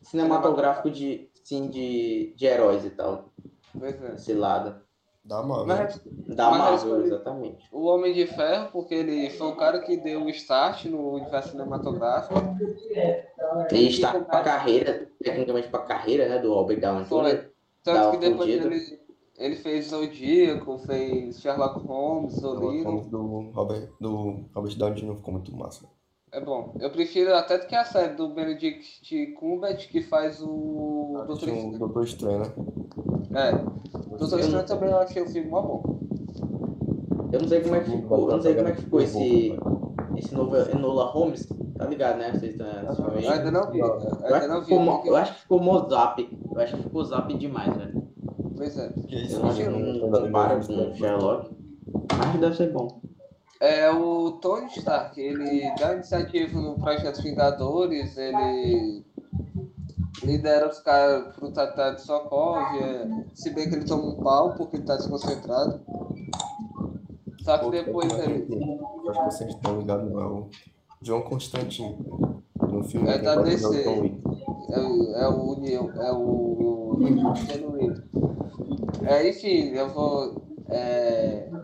cinematográfico 0.03 0.91
de, 0.91 1.31
sim, 1.43 1.67
de, 1.67 2.31
de 2.37 2.45
heróis 2.45 2.85
e 2.85 2.91
tal. 2.91 3.31
Pois 3.75 3.99
é. 4.03 4.13
Esse 4.13 4.33
lado. 4.33 4.84
Da 5.25 5.41
Marvel. 5.41 5.65
Mas 5.65 6.01
Da 6.35 6.49
Mas 6.51 6.59
Marvel, 6.59 6.75
escolhi- 6.77 7.05
exatamente. 7.07 7.67
o 7.71 7.85
Homem 7.85 8.13
de 8.13 8.27
Ferro, 8.27 8.69
porque 8.71 8.93
ele 8.93 9.29
foi 9.31 9.47
o 9.47 9.55
cara 9.55 9.79
que 9.79 9.97
deu 9.97 10.23
o 10.23 10.29
start 10.29 10.85
no 10.85 11.13
universo 11.15 11.49
cinematográfico. 11.49 12.35
Ele 13.71 13.87
está 13.87 14.19
com 14.19 14.35
a 14.35 14.41
carreira, 14.41 15.09
tecnicamente 15.23 15.69
com 15.69 15.77
a 15.77 15.83
carreira, 15.83 16.29
né, 16.29 16.39
do 16.39 16.53
Robert 16.53 16.79
Downey. 16.79 17.05
Jr. 17.05 17.49
Tanto 17.83 17.99
Dá 17.99 18.11
que 18.11 18.17
depois 18.17 18.49
ele, 18.49 18.99
ele 19.37 19.55
fez 19.55 19.87
Zodíaco, 19.89 20.77
fez 20.79 21.39
Sherlock 21.39 21.79
Holmes, 21.85 22.35
O 22.37 22.39
Zolino. 22.41 23.01
do 23.09 23.51
Robert, 23.51 23.89
do 23.99 24.45
Robert 24.53 24.75
Downey 24.77 24.95
Jr. 25.01 25.15
ficou 25.15 25.33
muito 25.33 25.55
massa. 25.55 25.85
É 26.31 26.39
bom. 26.41 26.75
Eu 26.79 26.89
prefiro 26.89 27.33
até 27.33 27.57
do 27.57 27.65
que 27.67 27.75
a 27.75 27.85
série 27.85 28.13
do 28.15 28.27
Benedict 28.29 29.27
Cumberbatch 29.39 29.87
que 29.89 30.01
faz 30.01 30.41
o 30.41 31.13
Doutor 31.27 31.37
Tinha 31.37 31.53
um 31.53 31.57
Estranho. 31.57 31.79
Doutor 31.79 32.03
Estranho, 32.03 32.39
né? 32.39 32.45
É, 33.33 33.51
Doutor 34.17 34.39
Estranho 34.39 34.65
também 34.65 34.89
eu 34.89 34.97
achei 34.99 35.21
o 35.21 35.29
filme 35.29 35.49
mó 35.49 35.61
bom. 35.61 35.99
Eu 37.31 37.41
não 37.41 37.47
sei 37.47 37.61
como 37.61 37.75
é 37.75 37.79
que 37.81 37.91
ficou, 37.91 38.29
eu 38.29 38.35
não 38.35 38.41
sei 38.41 38.55
como 38.55 38.67
é 38.67 38.71
que 38.71 38.81
ficou 38.81 39.01
esse, 39.01 39.57
esse 40.17 40.33
novo 40.33 40.55
Enola 40.55 41.05
Holmes, 41.05 41.47
tá 41.77 41.85
ligado, 41.85 42.17
né? 42.17 42.31
Vocês 42.31 42.53
estão 42.53 42.67
Eu 43.07 43.17
aí. 43.17 43.27
ainda 43.27 43.51
não 43.51 43.71
vi, 43.71 43.79
Eu 43.79 43.93
ainda 44.23 44.37
acho, 44.37 44.47
não 44.47 44.61
que 44.63 45.01
vi. 45.03 45.07
eu 45.09 45.15
acho 45.15 45.33
que 45.33 45.41
ficou 45.41 45.59
mozap. 45.61 46.39
Eu 46.53 46.61
acho 46.61 46.77
que 46.77 46.83
ficou 46.83 47.03
zap 47.03 47.33
demais, 47.33 47.75
velho. 47.75 48.03
Pois 48.55 48.77
é. 48.77 48.89
Que 49.07 49.15
isso, 49.23 49.35
Eu 49.37 49.71
não, 49.71 50.09
dando 50.11 50.31
com 50.67 50.95
Sherlock. 50.95 51.49
Mas 52.17 52.39
deve 52.39 52.55
ser 52.55 52.71
bom. 52.71 53.01
É 53.59 53.89
o 53.89 54.33
Tony 54.33 54.67
Stark, 54.67 55.19
ele 55.19 55.61
dá 55.79 55.93
iniciativa 55.93 56.59
no 56.59 56.75
Projeto 56.75 57.21
Vingadores, 57.21 58.17
ele 58.17 59.04
lidera 60.25 60.69
os 60.69 60.79
caras 60.79 61.35
pro 61.35 61.51
Tratado 61.51 61.95
de 61.97 62.01
Sokovia, 62.01 63.25
se 63.33 63.49
bem 63.51 63.69
que 63.69 63.75
ele 63.75 63.85
toma 63.85 64.03
um 64.09 64.15
pau 64.23 64.55
porque 64.55 64.77
ele 64.77 64.85
tá 64.85 64.95
desconcentrado. 64.95 65.79
Só 67.43 67.57
que 67.59 67.69
depois 67.71 68.11
ele. 68.19 68.45
Eu 68.49 69.09
acho 69.11 69.19
que 69.19 69.25
vocês 69.31 69.49
estão 69.51 69.79
ligados, 69.79 70.11
não. 70.11 70.49
É 70.51 71.05
John 71.05 71.21
Constantine. 71.21 71.97
No 72.59 72.83
filme 72.83 73.07
É 73.09 73.17
da 73.19 73.35
DC. 73.35 73.83
É, 74.71 74.79
o- 74.79 75.15
é 75.15 75.29
o 75.29 75.51
União, 75.53 75.91
é 76.01 76.11
o. 76.11 76.97
É, 79.03 79.29
enfim, 79.29 79.69
eu 79.75 79.89
vou. 79.89 80.41
É, 80.69 81.14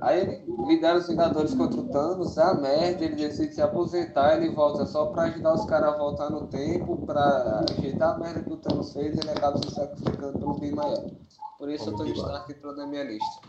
aí 0.02 0.20
ele 0.20 0.44
lidera 0.68 0.98
os 0.98 1.08
Vingadores 1.08 1.54
contra 1.54 1.80
o 1.80 1.90
Thanos, 1.90 2.36
dá 2.36 2.54
merda, 2.54 3.06
ele 3.06 3.16
decide 3.16 3.54
se 3.54 3.62
aposentar, 3.62 4.36
ele 4.36 4.54
volta 4.54 4.86
só 4.86 5.08
pra 5.08 5.24
ajudar 5.24 5.54
os 5.54 5.66
caras 5.66 5.94
a 5.94 5.98
voltar 5.98 6.30
no 6.30 6.48
tempo, 6.48 7.06
pra 7.06 7.64
ajeitar 7.70 8.16
a 8.16 8.18
merda 8.18 8.42
que 8.42 8.52
o 8.52 8.58
Thanos 8.58 8.92
fez, 8.94 9.18
ele 9.18 9.30
acaba 9.30 9.58
se 9.60 9.74
sacrificando 9.74 10.40
pelo 10.40 10.60
bem 10.60 10.72
maior. 10.72 11.06
Por 11.58 11.70
isso 11.70 11.90
o 11.90 11.96
Tony 11.96 12.14
Stark 12.14 12.52
entrou 12.52 12.76
na 12.76 12.88
minha 12.88 13.04
lista. 13.04 13.48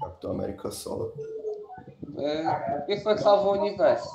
Capitão 0.00 0.30
América 0.30 0.70
Solo. 0.70 1.12
É, 2.16 2.82
quem 2.86 3.00
foi 3.02 3.14
que 3.14 3.22
salvou 3.22 3.54
o 3.54 3.58
universo? 3.58 4.08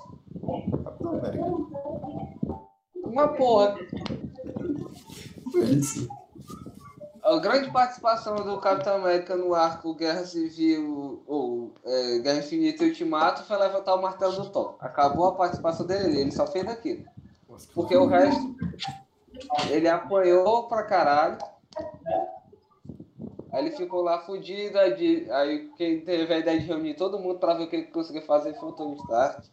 Capitão 0.83 1.11
América. 1.11 1.45
Uma 3.03 3.27
porra. 3.29 3.75
Foi 5.51 5.63
isso. 5.65 6.07
A 7.25 7.39
grande 7.39 7.71
participação 7.71 8.35
do 8.35 8.59
Capitão 8.59 8.97
América 8.97 9.35
no 9.35 9.55
arco 9.55 9.95
Guerra 9.95 10.23
Civil 10.25 11.23
ou 11.25 11.73
é, 11.83 12.19
Guerra 12.19 12.37
Infinita 12.37 12.83
e 12.83 12.89
Ultimato 12.89 13.41
foi 13.45 13.57
levantar 13.57 13.95
o 13.95 14.01
martelo 14.01 14.33
do 14.33 14.49
Thor. 14.51 14.75
Acabou 14.79 15.29
a 15.29 15.33
participação 15.33 15.87
dele, 15.87 16.21
ele 16.21 16.31
só 16.31 16.45
fez 16.45 16.67
aquilo. 16.67 17.03
Porque 17.73 17.97
o 17.97 18.05
resto, 18.05 18.55
ele 19.71 19.87
apanhou 19.87 20.67
pra 20.67 20.83
caralho. 20.83 21.39
Aí 23.51 23.65
ele 23.65 23.71
ficou 23.71 24.03
lá 24.03 24.19
fudido, 24.19 24.77
aí, 24.77 25.27
aí 25.31 25.71
quem 25.75 26.01
teve 26.01 26.31
a 26.31 26.37
ideia 26.37 26.59
de 26.59 26.67
reunir 26.67 26.93
todo 26.93 27.17
mundo 27.17 27.39
pra 27.39 27.55
ver 27.55 27.63
o 27.63 27.67
que 27.67 27.75
ele 27.77 27.87
conseguia 27.87 28.21
fazer 28.21 28.53
foi 28.59 28.69
o 28.69 28.73
Tony 28.73 28.97
Stark. 28.97 29.49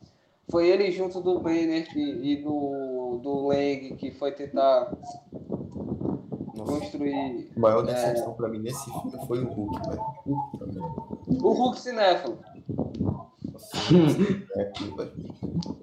Foi 0.51 0.69
ele 0.69 0.91
junto 0.91 1.23
do 1.23 1.41
Banner 1.41 1.89
e 1.97 2.37
do, 2.37 3.19
do 3.23 3.47
Lang 3.47 3.97
que 3.97 4.11
foi 4.11 4.33
tentar 4.33 4.93
construir 6.65 7.51
a 7.57 7.61
maior 7.61 7.83
decepção 7.83 8.35
pra 8.35 8.49
mim 8.49 8.59
nesse 8.59 8.85
filme 8.85 9.27
foi 9.27 9.43
o 9.43 9.49
Hulk, 9.49 9.89
velho. 9.89 10.03
O 11.43 11.53
Hulk 11.53 11.81
cinéfilo. 11.81 12.39
Nossa, 13.01 13.77
é 14.57 14.63
aquilo, 14.63 14.97
velho. 14.97 15.13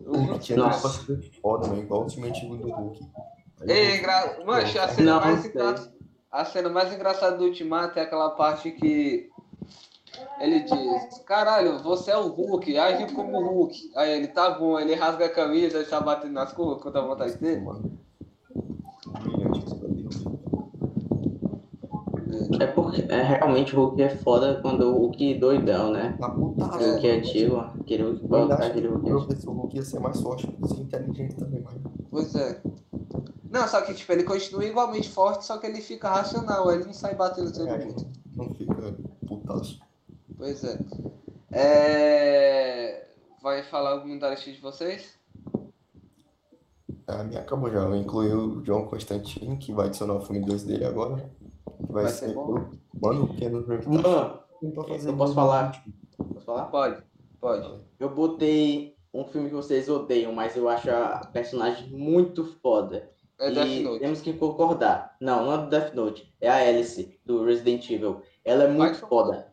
O 0.06 0.18
Hulk 0.18 0.39
Tinha 0.39 0.72
ser 0.74 1.32
foda, 1.42 1.68
mano. 1.68 1.82
Igual 1.82 2.02
o 2.02 2.04
Ultimate 2.04 2.46
do 2.48 2.72
Hulk. 2.72 3.00
Ei, 3.68 3.98
engra... 3.98 4.39
Mancha, 4.46 4.84
a 4.84 4.88
cena, 4.88 5.13
Não, 5.13 5.22
mais 5.22 5.46
engra... 5.46 5.76
a 6.32 6.46
cena 6.46 6.70
mais 6.70 6.94
engraçada 6.94 7.38
do 7.38 7.44
Ultimato 7.46 8.00
é 8.00 8.04
aquela 8.04 8.32
parte 8.32 8.72
que 8.72 9.30
ele 10.39 10.62
diz, 10.62 11.20
caralho, 11.26 11.84
você 11.84 12.12
é 12.12 12.18
o 12.18 12.28
Hulk, 12.28 12.78
age 12.78 13.13
como 13.13 13.38
o 13.38 13.48
Hulk. 13.48 13.92
Aí 13.96 14.12
ele, 14.12 14.28
tá 14.28 14.52
bom, 14.52 14.80
ele 14.80 14.96
rasga 14.96 15.26
a 15.26 15.30
camisa 15.30 15.82
e 15.82 15.86
tá 15.86 16.00
batendo 16.00 16.34
nas 16.34 16.54
curvas 16.54 16.82
contra 16.82 17.02
a 17.02 17.06
vontade 17.06 17.38
dele. 17.38 17.62
Mano. 17.62 18.00
Brilhante 19.22 19.60
isso 19.60 19.76
daí. 19.76 20.08
É 22.59 22.65
porque 22.67 23.01
é, 23.09 23.21
realmente 23.21 23.75
o 23.75 23.79
Hulk 23.79 24.01
é 24.01 24.09
foda 24.09 24.59
quando 24.62 24.81
o 24.88 24.97
Hulk 24.97 25.35
doidão, 25.35 25.91
né? 25.91 26.15
Tá 26.19 26.29
putaço. 26.29 26.79
O 26.79 26.91
Hulk 26.93 27.07
é 27.07 27.12
antigo, 27.17 27.57
aquele 27.57 28.03
Hulk 28.03 28.25
Eu 28.31 28.43
acho 28.51 28.53
aquele 28.63 28.88
que 28.88 28.88
Hulk 28.88 29.05
o 29.05 29.13
antigo. 29.13 29.27
professor 29.27 29.51
Hulk 29.53 29.75
ia 29.75 29.83
ser 29.83 29.99
mais 29.99 30.19
forte 30.21 30.47
e 30.47 30.81
inteligente 30.81 31.35
também, 31.35 31.62
mas. 31.62 31.75
Pois 32.09 32.33
é. 32.35 32.62
Não, 33.51 33.67
só 33.67 33.81
que 33.81 33.93
tipo, 33.93 34.12
ele 34.12 34.23
continua 34.23 34.63
igualmente 34.65 35.09
forte, 35.09 35.45
só 35.45 35.57
que 35.57 35.67
ele 35.67 35.81
fica 35.81 36.09
racional, 36.09 36.71
ele 36.71 36.85
não 36.85 36.93
sai 36.93 37.15
batendo 37.15 37.51
todo 37.51 37.67
É, 37.67 37.85
mundo. 37.85 38.05
não, 38.35 38.45
não 38.45 38.53
fica 38.55 38.95
putaço. 39.27 39.79
Pois 40.38 40.63
é. 40.63 40.79
É, 41.51 43.05
Vai 43.41 43.63
falar 43.63 43.91
algum 43.91 44.17
da 44.19 44.29
lista 44.31 44.51
de 44.51 44.59
vocês? 44.59 45.17
A 47.07 47.23
minha 47.23 47.41
acabou 47.41 47.71
já. 47.71 47.79
Eu 47.79 47.95
incluí 47.95 48.31
o 48.33 48.62
John 48.62 48.85
Constantine, 48.85 49.57
que 49.57 49.71
vai 49.73 49.88
adicionar 49.88 50.13
o 50.15 50.21
filme 50.21 50.45
2 50.45 50.63
dele 50.63 50.85
agora. 50.85 51.29
Vai, 51.80 52.04
Vai 52.04 52.12
ser 52.12 52.28
ser. 52.30 52.34
bom? 52.36 52.70
Mano, 53.02 53.24
o 53.26 53.36
Keanu 53.36 53.65
Reeves 53.65 53.86
tá 53.86 53.92
Mano, 53.92 54.39
feio 54.60 54.74
pra 54.74 54.84
fazer 54.84 55.10
eu 55.10 55.18
posso 55.18 55.34
falar? 55.34 55.84
Posso 56.34 56.46
falar? 56.46 56.65
Pode, 56.65 57.04
pode. 57.39 57.82
Eu 58.00 58.10
botei 58.10 58.96
um 59.13 59.24
filme 59.26 59.50
que 59.50 59.56
vocês 59.56 59.88
odeiam, 59.89 60.34
mas 60.34 60.56
eu 60.56 60.68
acho 60.70 60.89
a 60.89 61.30
personagem 61.32 61.89
muito 61.92 62.44
foda. 62.62 63.10
É 63.39 63.50
e 63.50 63.54
Death 63.56 63.84
Note. 63.84 64.00
temos 64.02 64.22
que 64.22 64.34
concordar. 64.34 65.15
Não, 65.22 65.46
não 65.46 65.54
é 65.54 65.58
do 65.60 65.70
Death 65.70 65.94
Note. 65.94 66.34
É 66.42 66.50
a 66.50 66.56
Alice, 66.58 67.18
do 67.26 67.44
Resident 67.46 67.89
Evil. 67.89 68.22
Ela 68.44 68.65
é 68.65 68.68
muito 68.68 68.80
Mas- 68.80 69.00
foda. 69.00 69.48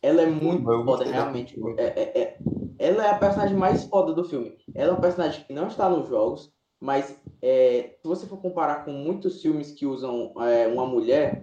Ela 0.00 0.22
é 0.22 0.26
muito 0.26 0.64
foda, 0.84 1.04
realmente. 1.04 1.56
É, 1.76 1.84
é- 1.84 2.20
é- 2.22 2.38
Ela 2.78 3.06
é 3.06 3.10
a 3.10 3.18
personagem 3.18 3.56
mais 3.56 3.84
foda 3.84 4.12
do 4.12 4.24
filme. 4.24 4.56
Ela 4.74 4.90
é 4.90 4.92
uma 4.94 5.00
personagem 5.00 5.44
que 5.44 5.52
não 5.52 5.68
está 5.68 5.88
nos 5.88 6.08
jogos, 6.08 6.52
mas 6.80 7.16
é, 7.40 7.94
se 8.00 8.08
você 8.08 8.26
for 8.26 8.38
comparar 8.38 8.84
com 8.84 8.90
muitos 8.92 9.40
filmes 9.40 9.70
que 9.70 9.86
usam 9.86 10.32
é, 10.40 10.66
uma 10.66 10.84
mulher, 10.86 11.40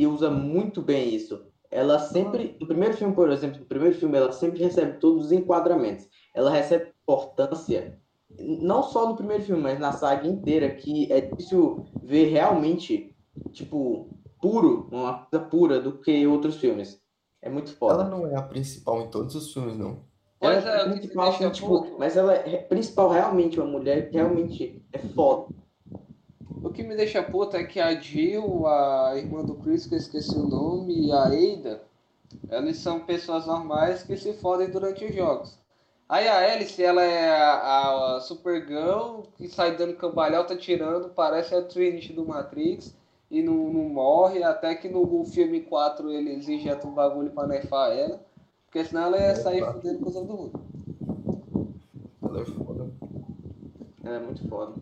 ele 0.00 0.06
usa 0.06 0.30
muito 0.30 0.80
bem 0.80 1.14
isso. 1.14 1.44
Ela 1.70 1.98
sempre, 1.98 2.56
no 2.58 2.66
primeiro 2.66 2.96
filme, 2.96 3.14
por 3.14 3.30
exemplo, 3.30 3.60
no 3.60 3.66
primeiro 3.66 3.94
filme, 3.94 4.16
ela 4.16 4.32
sempre 4.32 4.62
recebe 4.62 4.98
todos 4.98 5.26
os 5.26 5.32
enquadramentos. 5.32 6.08
Ela 6.34 6.50
recebe 6.50 6.92
importância, 7.02 8.00
não 8.38 8.82
só 8.82 9.08
no 9.08 9.16
primeiro 9.16 9.44
filme, 9.44 9.62
mas 9.62 9.78
na 9.78 9.92
saga 9.92 10.26
inteira, 10.26 10.70
que 10.70 11.12
é 11.12 11.20
difícil 11.20 11.84
ver 12.02 12.26
realmente, 12.26 13.14
tipo, 13.52 14.08
puro, 14.40 14.88
uma 14.90 15.26
coisa 15.26 15.44
pura 15.44 15.80
do 15.80 15.98
que 15.98 16.26
outros 16.26 16.56
filmes. 16.56 17.00
É 17.42 17.48
muito 17.48 17.74
foda. 17.76 18.02
Ela 18.02 18.08
não 18.08 18.26
é 18.26 18.36
a 18.36 18.42
principal 18.42 19.02
em 19.02 19.10
todos 19.10 19.34
os 19.34 19.52
filmes, 19.52 19.76
não. 19.76 20.04
Ela 20.40 20.54
é, 20.54 20.88
me 20.88 20.94
principal, 20.98 21.28
assim, 21.28 21.50
tipo, 21.50 21.98
mas 21.98 22.16
ela 22.16 22.34
é 22.34 22.56
principal 22.56 23.10
realmente, 23.10 23.60
uma 23.60 23.70
mulher 23.70 24.08
que 24.08 24.16
realmente 24.16 24.82
é 24.92 24.98
foda. 24.98 25.54
O 26.62 26.70
que 26.70 26.82
me 26.82 26.94
deixa 26.94 27.22
puto 27.22 27.56
é 27.56 27.64
que 27.64 27.80
a 27.80 27.98
Jill, 27.98 28.66
a 28.66 29.14
irmã 29.16 29.42
do 29.42 29.54
Chris, 29.54 29.86
que 29.86 29.94
eu 29.94 29.98
esqueci 29.98 30.36
o 30.36 30.46
nome, 30.46 31.06
e 31.06 31.12
a 31.12 31.24
Ada, 31.24 31.82
elas 32.48 32.76
são 32.76 33.00
pessoas 33.00 33.46
normais 33.46 34.02
que 34.02 34.16
se 34.16 34.32
fodem 34.34 34.70
durante 34.70 35.04
os 35.04 35.14
jogos. 35.14 35.58
Aí 36.08 36.26
a 36.26 36.52
Alice, 36.52 36.82
ela 36.82 37.02
é 37.02 37.30
a, 37.30 38.16
a 38.16 38.20
Supergirl 38.20 39.22
que 39.36 39.48
sai 39.48 39.76
dando 39.76 39.94
cambalhota, 39.94 40.56
tirando, 40.56 41.10
parece 41.10 41.54
a 41.54 41.62
Trinity 41.62 42.12
do 42.12 42.26
Matrix 42.26 42.94
e 43.30 43.42
não, 43.42 43.72
não 43.72 43.88
morre, 43.88 44.42
até 44.42 44.74
que 44.74 44.88
no 44.88 45.24
filme 45.24 45.60
4 45.60 46.10
eles 46.10 46.48
injetam 46.48 46.90
um 46.90 46.94
bagulho 46.94 47.30
pra 47.30 47.46
nerfar 47.46 47.92
ela, 47.92 48.20
porque 48.66 48.84
senão 48.84 49.02
ela 49.02 49.18
ia 49.18 49.36
sair 49.36 49.62
Opa. 49.62 49.74
fudendo 49.74 49.98
com 50.00 50.10
todo 50.10 50.36
mundo. 50.36 50.60
Ela 52.24 52.40
é 52.40 52.44
foda. 52.44 52.90
Ela 54.02 54.16
é 54.16 54.20
muito 54.20 54.48
foda. 54.48 54.74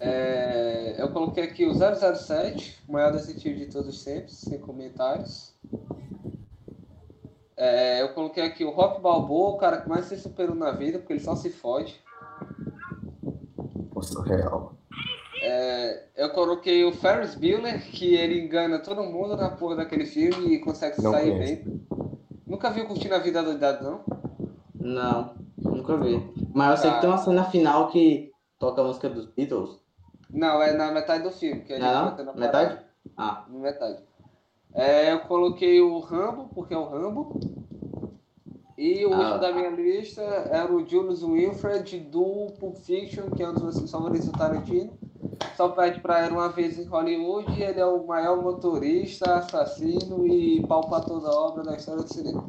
É, 0.00 0.96
eu 0.98 1.10
coloquei 1.12 1.44
aqui 1.44 1.64
o 1.64 1.74
007, 1.74 2.82
o 2.88 2.92
maior 2.92 3.12
detetive 3.12 3.66
de 3.66 3.72
todos 3.72 3.88
os 3.88 4.04
tempos, 4.04 4.38
sem 4.40 4.58
comentários. 4.58 5.54
É, 7.56 8.02
eu 8.02 8.12
coloquei 8.12 8.42
aqui 8.44 8.64
o 8.64 8.70
Rock 8.70 9.00
Balboa, 9.00 9.50
o 9.54 9.58
cara 9.58 9.80
que 9.80 9.88
mais 9.88 10.06
se 10.06 10.18
superou 10.18 10.56
na 10.56 10.72
vida, 10.72 10.98
porque 10.98 11.12
ele 11.12 11.20
só 11.20 11.36
se 11.36 11.50
fode. 11.50 12.02
Nossa, 13.94 14.22
real. 14.22 14.74
É, 15.40 16.04
eu 16.16 16.30
coloquei 16.30 16.84
o 16.84 16.92
Ferris 16.92 17.34
Bueller, 17.34 17.80
que 17.90 18.14
ele 18.14 18.40
engana 18.40 18.78
todo 18.78 19.02
mundo 19.02 19.36
na 19.36 19.50
porra 19.50 19.76
daquele 19.76 20.06
filme 20.06 20.54
e 20.54 20.58
consegue 20.58 21.00
Não 21.02 21.12
sair 21.12 21.30
conheço. 21.30 21.64
bem. 21.64 21.86
Nunca 22.46 22.70
viu 22.70 22.86
curtindo 22.86 23.14
a 23.14 23.18
vida 23.18 23.42
doidado, 23.42 23.84
não? 23.84 24.04
Não, 24.74 25.34
nunca 25.58 25.96
vi. 25.96 26.20
Mas 26.52 26.70
eu 26.70 26.76
sei 26.78 26.90
que 26.92 27.00
tem 27.00 27.08
uma 27.10 27.18
cena 27.18 27.44
final 27.44 27.88
que 27.88 28.32
toca 28.58 28.80
a 28.80 28.84
música 28.84 29.08
dos 29.08 29.26
Beatles. 29.26 29.83
Não, 30.34 30.60
é 30.60 30.72
na 30.72 30.90
metade 30.90 31.22
do 31.22 31.30
filme. 31.30 31.62
Que 31.62 31.74
a 31.74 31.76
gente 31.76 31.84
Não, 31.84 32.16
ter 32.16 32.24
não? 32.24 32.34
na 32.34 32.40
Metade? 32.40 32.78
Ah, 33.16 33.44
Na 33.48 33.58
metade. 33.58 34.02
É, 34.74 35.12
eu 35.12 35.20
coloquei 35.20 35.80
o 35.80 36.00
Rambo, 36.00 36.48
porque 36.52 36.74
é 36.74 36.78
o 36.78 36.84
Rambo. 36.88 37.38
E 38.76 39.06
o 39.06 39.12
Ah. 39.14 39.18
último 39.18 39.38
da 39.38 39.52
minha 39.52 39.70
lista 39.70 40.20
era 40.22 40.72
o 40.74 40.84
Julius 40.84 41.22
Wilfred 41.22 42.00
do 42.00 42.48
Pulp 42.58 42.76
Fiction, 42.78 43.30
que 43.30 43.42
é 43.44 43.48
um 43.48 43.54
dos 43.54 43.62
meus 43.78 43.90
favoritos 43.90 44.26
do 44.28 44.36
Tarantino. 44.36 44.92
Só 45.56 45.68
pede 45.68 46.00
pra 46.00 46.18
Era 46.18 46.32
Uma 46.34 46.48
Vez 46.48 46.76
em 46.78 46.84
Hollywood 46.84 47.52
e 47.52 47.62
ele 47.62 47.78
é 47.78 47.86
o 47.86 48.04
maior 48.04 48.42
motorista, 48.42 49.36
assassino 49.36 50.26
e 50.26 50.66
pau 50.66 50.80
pra 50.88 51.00
toda 51.00 51.30
obra 51.30 51.62
da 51.62 51.76
história 51.76 52.02
do 52.02 52.12
cinema. 52.12 52.44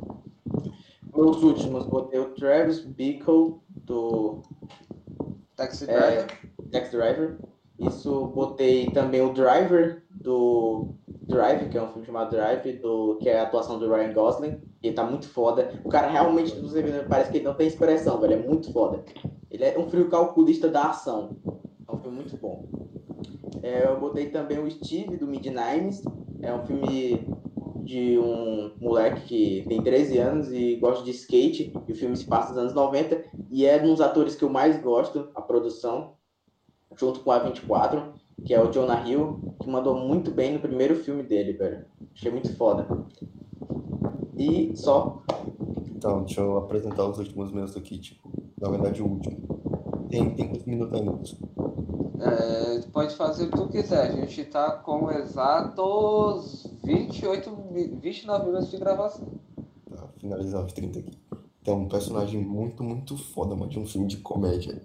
meus 1.16 1.44
últimos, 1.44 1.86
botei 1.86 2.20
o 2.20 2.34
Travis 2.34 2.80
Bickle 2.80 3.60
do 3.70 4.42
Taxi 5.56 5.86
é, 5.90 5.96
Driver. 5.96 6.26
Taxi 6.72 6.92
Driver. 6.92 7.38
Isso, 7.80 8.28
botei 8.28 8.90
também 8.92 9.22
o 9.22 9.34
Driver 9.34 10.04
do 10.10 10.96
Drive, 11.28 11.70
que 11.70 11.78
é 11.78 11.82
um 11.82 11.90
filme 11.90 12.06
chamado 12.06 12.30
Drive, 12.30 12.80
do, 12.80 13.18
que 13.20 13.28
é 13.28 13.40
a 13.40 13.44
atuação 13.44 13.78
do 13.78 13.94
Ryan 13.94 14.14
Gosling. 14.14 14.62
Ele 14.82 14.94
tá 14.94 15.04
muito 15.04 15.28
foda. 15.28 15.74
O 15.84 15.90
cara 15.90 16.08
realmente, 16.08 16.58
você 16.60 16.82
vê, 16.82 17.04
parece 17.04 17.32
que 17.32 17.38
ele 17.38 17.46
não 17.46 17.54
tem 17.54 17.68
expressão, 17.68 18.20
velho. 18.20 18.34
É 18.34 18.48
muito 18.48 18.72
foda. 18.72 19.04
Ele 19.52 19.64
é 19.64 19.78
um 19.78 19.90
frio 19.90 20.10
calculista 20.10 20.70
da 20.70 20.90
ação. 20.90 21.38
É 21.88 21.92
um 21.92 22.00
filme 22.00 22.18
muito 22.18 22.38
bom. 22.38 22.66
É, 23.62 23.88
eu 23.88 24.00
botei 24.00 24.30
também 24.30 24.60
o 24.60 24.70
Steve 24.70 25.18
do 25.18 25.28
Mid-Nines. 25.28 26.04
É 26.42 26.54
um 26.54 26.66
filme 26.66 27.28
de 27.84 28.18
um 28.18 28.72
moleque 28.80 29.22
que 29.22 29.66
tem 29.68 29.82
13 29.82 30.18
anos 30.18 30.52
e 30.52 30.76
gosta 30.76 31.04
de 31.04 31.12
skate. 31.12 31.74
E 31.88 31.92
o 31.92 31.96
filme 31.96 32.16
se 32.16 32.26
passa 32.26 32.50
nos 32.50 32.58
anos 32.58 32.74
90. 32.74 33.24
E 33.52 33.66
é 33.66 33.82
um 33.82 33.88
dos 33.88 34.02
atores 34.02 34.36
que 34.36 34.44
eu 34.44 34.50
mais 34.50 34.80
gosto, 34.82 35.30
a 35.34 35.42
produção, 35.42 36.14
junto 36.98 37.20
com 37.22 37.32
a 37.32 37.40
24, 37.40 38.14
que 38.46 38.54
é 38.54 38.62
o 38.62 38.72
Jonah 38.72 39.08
Hill, 39.08 39.56
que 39.62 39.70
mandou 39.70 39.96
muito 39.96 40.32
bem 40.32 40.54
no 40.54 40.60
primeiro 40.60 40.96
filme 40.96 41.24
dele, 41.24 41.54
velho. 41.54 41.86
Achei 42.14 42.32
muito 42.32 42.56
foda. 42.56 42.88
E 44.38 44.76
só. 44.76 45.24
Então, 45.96 46.24
deixa 46.24 46.42
eu 46.42 46.58
apresentar 46.58 47.06
os 47.08 47.18
últimos 47.18 47.52
meus 47.52 47.76
aqui, 47.76 47.98
tipo, 47.98 48.30
na 48.60 48.70
verdade 48.70 49.02
o 49.02 49.08
último. 49.08 49.38
Tem, 50.10 50.36
tem 50.36 50.48
quantos 50.48 50.66
minutos 50.66 50.94
ainda? 51.00 51.20
É, 52.18 52.82
pode 52.94 53.16
fazer 53.16 53.46
o 53.46 53.52
que 53.52 53.58
tu 53.58 53.68
quiser. 53.70 54.10
A 54.10 54.12
gente 54.12 54.46
tá 54.46 54.72
com 54.78 55.10
exatos 55.12 56.68
28, 56.84 57.50
mi- 57.72 57.88
29 58.02 58.46
minutos 58.46 58.70
de 58.72 58.78
gravação. 58.78 59.28
Tá, 59.90 60.08
finalizar 60.20 60.64
os 60.66 60.74
30 60.74 61.00
aqui. 61.00 61.18
Tem 61.64 61.74
um 61.74 61.88
personagem 61.88 62.40
muito, 62.42 62.84
muito 62.84 63.18
foda, 63.18 63.56
mano, 63.56 63.70
de 63.72 63.80
um 63.80 63.86
filme 63.86 64.08
de 64.08 64.18
comédia. 64.18 64.82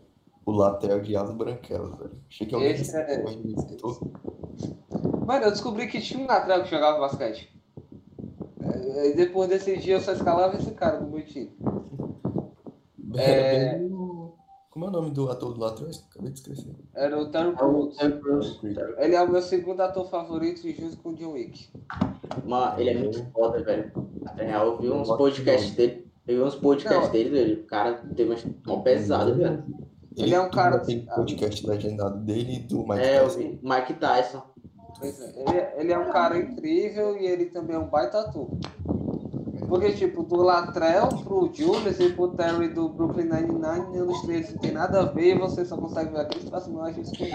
O 0.50 0.52
Latrell 0.52 1.00
de 1.00 1.14
As 1.16 1.30
Branquelas, 1.30 1.96
velho. 1.96 2.10
Achei 2.28 2.44
que 2.44 2.54
alguém 2.56 2.72
Esse 2.72 2.96
é-. 2.96 3.22
Mano, 5.24 5.44
eu 5.44 5.50
descobri 5.52 5.86
que 5.86 6.00
tinha 6.00 6.18
um 6.18 6.26
lateral 6.26 6.64
que 6.64 6.70
jogava 6.70 6.98
basquete. 6.98 7.56
É, 8.60 9.10
E 9.10 9.14
depois 9.14 9.48
desse 9.48 9.76
dia 9.76 9.94
eu 9.94 10.00
só 10.00 10.12
escalava 10.12 10.56
esse 10.56 10.72
cara 10.72 10.98
no 10.98 11.08
meu 11.08 11.24
time. 11.24 11.52
Bem 12.98 13.92
o... 13.92 14.34
Como 14.70 14.86
é 14.86 14.88
o 14.88 14.90
nome 14.90 15.10
do 15.12 15.30
ator 15.30 15.54
do 15.54 15.60
Latrell? 15.60 15.90
Acabei 16.10 16.32
de 16.32 16.40
esquecer. 16.40 16.74
Era 16.94 17.16
o 17.16 17.30
Terry 17.30 17.50
É. 17.50 17.52
Tom 17.52 18.20
Cruise. 18.20 18.58
Ele 18.98 19.14
é 19.14 19.22
o 19.22 19.30
meu 19.30 19.42
segundo 19.42 19.80
ator 19.82 20.08
favorito 20.10 20.68
junto 20.68 20.96
com 20.96 21.10
o 21.10 21.14
John 21.14 21.32
Wick. 21.32 21.68
Mano, 22.44 22.80
ele 22.80 22.90
é 22.90 22.98
muito 22.98 23.24
foda, 23.32 23.62
velho. 23.62 23.92
Na 24.22 24.32
real, 24.32 24.66
eu 24.66 24.78
vi 24.78 24.90
uns 24.90 25.08
podcasts 25.08 25.74
dele. 25.76 26.10
Eu 26.26 26.36
vi 26.38 26.42
uns 26.42 26.54
podcasts 26.56 27.04
Não. 27.06 27.12
dele, 27.12 27.30
velho. 27.30 27.60
O 27.62 27.66
cara 27.66 27.94
teve 28.16 28.30
umas 28.30 28.44
mão 28.66 28.82
pesada, 28.82 29.32
velho. 29.32 29.64
Ele 30.22 30.34
é 30.34 30.40
um 30.40 30.50
cara- 30.50 30.78
Tem 30.80 31.04
podcast 31.06 31.66
legendado 31.66 32.18
dele 32.18 32.56
e 32.56 32.58
do 32.60 32.78
Mike 32.86 33.00
É, 33.04 33.20
Tyson. 33.20 33.38
vi. 33.38 33.60
Mike 33.62 33.94
Tyson. 33.94 34.42
Pois 34.98 35.20
é, 35.20 35.32
Ele, 35.36 35.66
ele 35.82 35.92
é 35.92 35.98
um 35.98 36.10
cara 36.10 36.36
incrível 36.38 37.16
e 37.16 37.26
ele 37.26 37.46
também 37.46 37.76
é 37.76 37.78
um 37.78 37.88
baita 37.88 38.20
ator. 38.20 38.48
Porque, 39.68 39.92
tipo, 39.92 40.24
do 40.24 40.36
Latrell 40.42 41.06
pro 41.22 41.48
Julius 41.52 42.00
e 42.00 42.10
pro 42.12 42.28
Terry 42.34 42.68
do 42.68 42.88
Brooklyn 42.88 43.26
Nine-Nine, 43.26 43.86
nenhum 43.92 44.06
dos 44.06 44.20
três 44.22 44.52
tem 44.54 44.72
nada 44.72 45.02
a 45.02 45.04
ver 45.04 45.36
e 45.36 45.38
você 45.38 45.64
só 45.64 45.76
consegue 45.76 46.10
ver 46.10 46.20
aqueles 46.22 46.48
personagens 46.50 47.08
com 47.16 47.24
ele. 47.24 47.34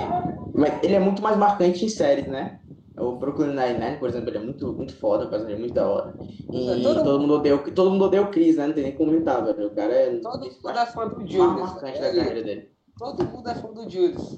Mas 0.54 0.84
ele 0.84 0.96
é 0.96 1.00
muito 1.00 1.22
mais 1.22 1.38
marcante 1.38 1.86
em 1.86 1.90
séries, 1.90 2.28
né? 2.28 2.60
O 2.98 3.14
Brooklyn 3.16 3.48
Nine-Nine, 3.56 3.98
por 4.00 4.10
exemplo, 4.10 4.30
ele 4.30 4.38
é 4.38 4.42
muito, 4.42 4.74
muito 4.74 4.96
foda, 4.98 5.26
o 5.26 5.30
personagem 5.30 5.56
é 5.58 5.60
muito 5.60 5.74
da 5.74 5.88
hora. 5.90 6.14
E 6.52 6.70
É, 6.72 6.82
todo 6.82 7.04
todo, 7.04 7.20
mundo 7.22 7.34
odeia, 7.36 7.56
o- 7.56 7.72
todo 7.72 7.92
mundo 7.92 8.06
odeia 8.06 8.24
o 8.24 8.32
Chris, 8.32 8.58
né? 8.58 8.68
Não 8.68 8.74
tem 8.74 8.84
nem 8.84 8.96
como 8.98 9.12
comentar, 9.12 9.44
velho. 9.44 9.68
O 9.68 9.72
cara 9.76 9.94
é 9.94 10.18
Todo 10.18 10.36
o 10.36 10.40
mundo 10.40 10.78
é 10.80 10.86
fã 10.88 11.08
do 11.08 11.16
mais 11.18 11.32
Julius. 11.32 11.60
marcante 11.62 12.00
da 12.02 12.08
Ele- 12.10 12.18
carreira 12.18 12.44
dele. 12.44 12.70
Todo 12.98 13.24
mundo 13.26 13.50
é 13.50 13.56
fã 13.56 13.72
do 13.74 13.90
Julius. 13.90 14.38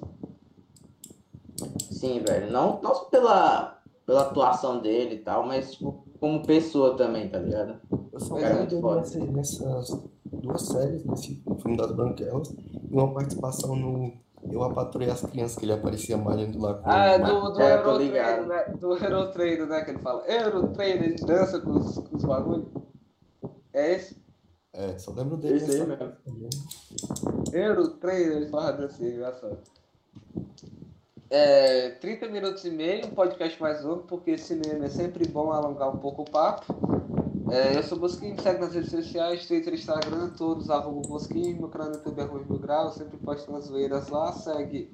Sim, 1.92 2.20
velho. 2.28 2.52
Não, 2.52 2.80
não 2.82 2.94
só 2.94 3.06
pela, 3.06 3.82
pela 4.06 4.22
atuação 4.22 4.80
dele 4.80 5.16
e 5.16 5.20
tal, 5.20 5.46
mas, 5.46 5.72
tipo, 5.74 6.06
como 6.20 6.46
pessoa 6.46 6.96
também, 6.96 7.30
tá 7.30 7.40
ligado? 7.40 7.80
Eu 8.12 8.20
só 8.20 8.36
Cara, 8.36 8.48
lembro 8.60 8.60
muito 8.62 8.82
foda. 8.82 8.96
nessa- 9.02 9.20
nessas 9.26 10.04
duas 10.26 10.62
séries, 10.62 11.06
nesse 11.06 11.36
filme 11.62 11.78
das 11.78 11.92
Branquelas, 11.92 12.50
e 12.50 12.94
uma 12.96 13.14
participação 13.14 13.76
no 13.76 14.14
Eu 14.50 14.64
a 14.64 14.72
Patroei 14.74 15.10
as 15.10 15.22
Crianças, 15.22 15.58
que 15.58 15.66
ele 15.66 15.74
aparecia 15.74 16.16
malhando 16.16 16.60
lá 16.62 16.76
com 16.76 16.90
Ah, 16.90 17.06
é 17.08 17.20
do, 17.20 17.52
do 17.52 17.60
é, 17.60 18.46
né? 18.46 18.66
Do 18.80 18.96
Eurotreino, 18.96 19.66
né? 19.66 19.82
Que 19.84 19.92
ele 19.92 20.00
fala. 20.00 20.24
Eurotreino, 20.28 21.04
ele 21.06 21.16
dança 21.16 21.60
com 21.60 21.72
os, 21.72 21.98
com 21.98 22.16
os 22.16 22.24
bagulhos. 22.24 22.68
É 23.74 23.94
esse? 23.96 24.16
É, 24.78 24.96
só 25.00 25.12
lembro 25.12 25.36
dele 25.38 25.56
Esse 25.56 25.72
aí 25.72 25.88
mesmo. 25.88 26.12
também. 26.24 26.50
Eurotreino, 27.52 28.34
ele 28.34 28.48
fala 28.48 28.86
assim, 28.86 29.08
engraçado. 29.08 29.58
É, 31.32 31.90
30 32.00 32.28
minutos 32.30 32.64
e 32.64 32.70
meio, 32.70 33.08
um 33.08 33.10
podcast 33.10 33.60
mais 33.60 33.84
longo, 33.84 34.04
porque 34.04 34.38
cinema 34.38 34.86
é 34.86 34.90
sempre 34.90 35.28
bom 35.28 35.52
alongar 35.52 35.90
um 35.90 35.98
pouco 35.98 36.22
o 36.22 36.30
papo. 36.30 36.76
É, 37.50 37.76
eu 37.76 37.82
sou 37.82 37.98
o 37.98 38.02
Bosquinho, 38.02 38.36
me 38.36 38.42
segue 38.42 38.60
nas 38.60 38.76
redes 38.76 38.92
sociais, 38.92 39.48
Twitter, 39.48 39.74
Instagram, 39.74 40.30
todos, 40.38 40.70
arroba 40.70 41.08
Bosquinho, 41.08 41.58
meu 41.58 41.70
canal 41.70 41.90
no 41.90 41.96
YouTube 41.96 42.20
é 42.20 42.24
Rui 42.24 42.46
Mil 42.48 42.60
Grau, 42.60 42.92
sempre 42.92 43.18
posto 43.18 43.50
umas 43.50 43.66
zoeiras 43.66 44.10
lá, 44.10 44.32
segue 44.32 44.92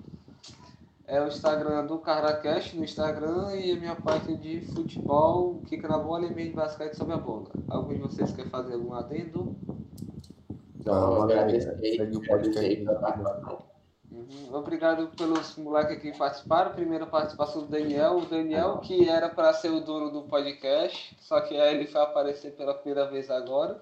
é, 1.05 1.21
o 1.21 1.27
Instagram 1.27 1.85
do 1.85 1.99
Carracast 1.99 2.75
no 2.77 2.83
Instagram 2.83 3.55
e 3.55 3.71
a 3.71 3.75
minha 3.79 3.95
página 3.95 4.37
de 4.37 4.61
futebol, 4.61 5.61
Kika 5.67 5.87
na 5.87 5.97
bola 5.97 6.25
e 6.25 6.33
meio 6.33 6.49
de 6.49 6.55
basquete 6.55 6.95
sobre 6.95 7.13
a 7.13 7.17
bola. 7.17 7.47
Algum 7.67 7.93
de 7.93 7.99
vocês 7.99 8.31
quer 8.31 8.47
fazer 8.49 8.75
algum 8.75 8.93
adendo? 8.93 9.55
Então, 10.83 11.15
valeu, 11.19 11.39
agradecer, 11.39 11.77
segue 11.95 12.17
o 12.17 12.21
agradecer 12.23 12.27
podcast. 12.27 12.75
pela 12.85 12.99
participação. 12.99 13.73
Uhum. 14.11 14.53
Obrigado 14.55 15.07
pelos 15.17 15.55
moleques 15.57 15.99
que 15.99 16.15
participaram. 16.15 16.73
Primeira 16.73 17.07
participação 17.07 17.61
do 17.63 17.67
Daniel. 17.67 18.17
O 18.17 18.25
Daniel, 18.25 18.77
que 18.79 19.09
era 19.09 19.27
para 19.29 19.51
ser 19.53 19.69
o 19.69 19.79
dono 19.79 20.11
do 20.11 20.23
podcast, 20.23 21.15
só 21.19 21.41
que 21.41 21.57
aí 21.59 21.73
ele 21.75 21.87
foi 21.87 22.01
aparecer 22.01 22.51
pela 22.51 22.73
primeira 22.75 23.09
vez 23.09 23.31
agora. 23.31 23.81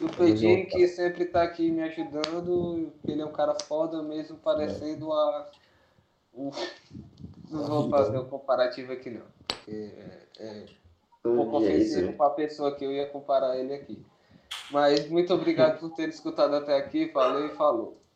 E 0.00 0.04
o 0.04 0.10
Pedinho, 0.10 0.66
que 0.66 0.86
sempre 0.88 1.24
tá 1.26 1.42
aqui 1.42 1.70
me 1.70 1.82
ajudando. 1.84 2.92
Ele 3.06 3.22
é 3.22 3.24
um 3.24 3.32
cara 3.32 3.54
foda, 3.66 4.02
mesmo 4.02 4.36
parecendo 4.36 5.10
a. 5.12 5.48
o- 6.34 6.50
Não 7.48 7.62
vou 7.64 7.88
fazer 7.88 8.18
o 8.18 8.26
comparativo 8.26 8.92
aqui, 8.92 9.08
não. 9.08 9.22
porque 9.46 9.92
É, 10.38 10.44
é 10.44 10.66
um 11.24 11.36
pouco 11.36 11.58
ofensivo 11.58 12.12
para 12.14 12.26
a 12.26 12.30
pessoa 12.30 12.74
que 12.74 12.84
eu 12.84 12.92
ia 12.92 13.06
comparar 13.06 13.56
ele 13.56 13.72
aqui. 13.72 14.04
Mas 14.70 15.08
muito 15.08 15.32
obrigado 15.32 15.78
por 15.78 15.90
ter 15.94 16.08
escutado 16.08 16.54
até 16.56 16.76
aqui. 16.76 17.06
Valeu 17.06 17.46
e 17.46 17.56
falou. 17.56 18.00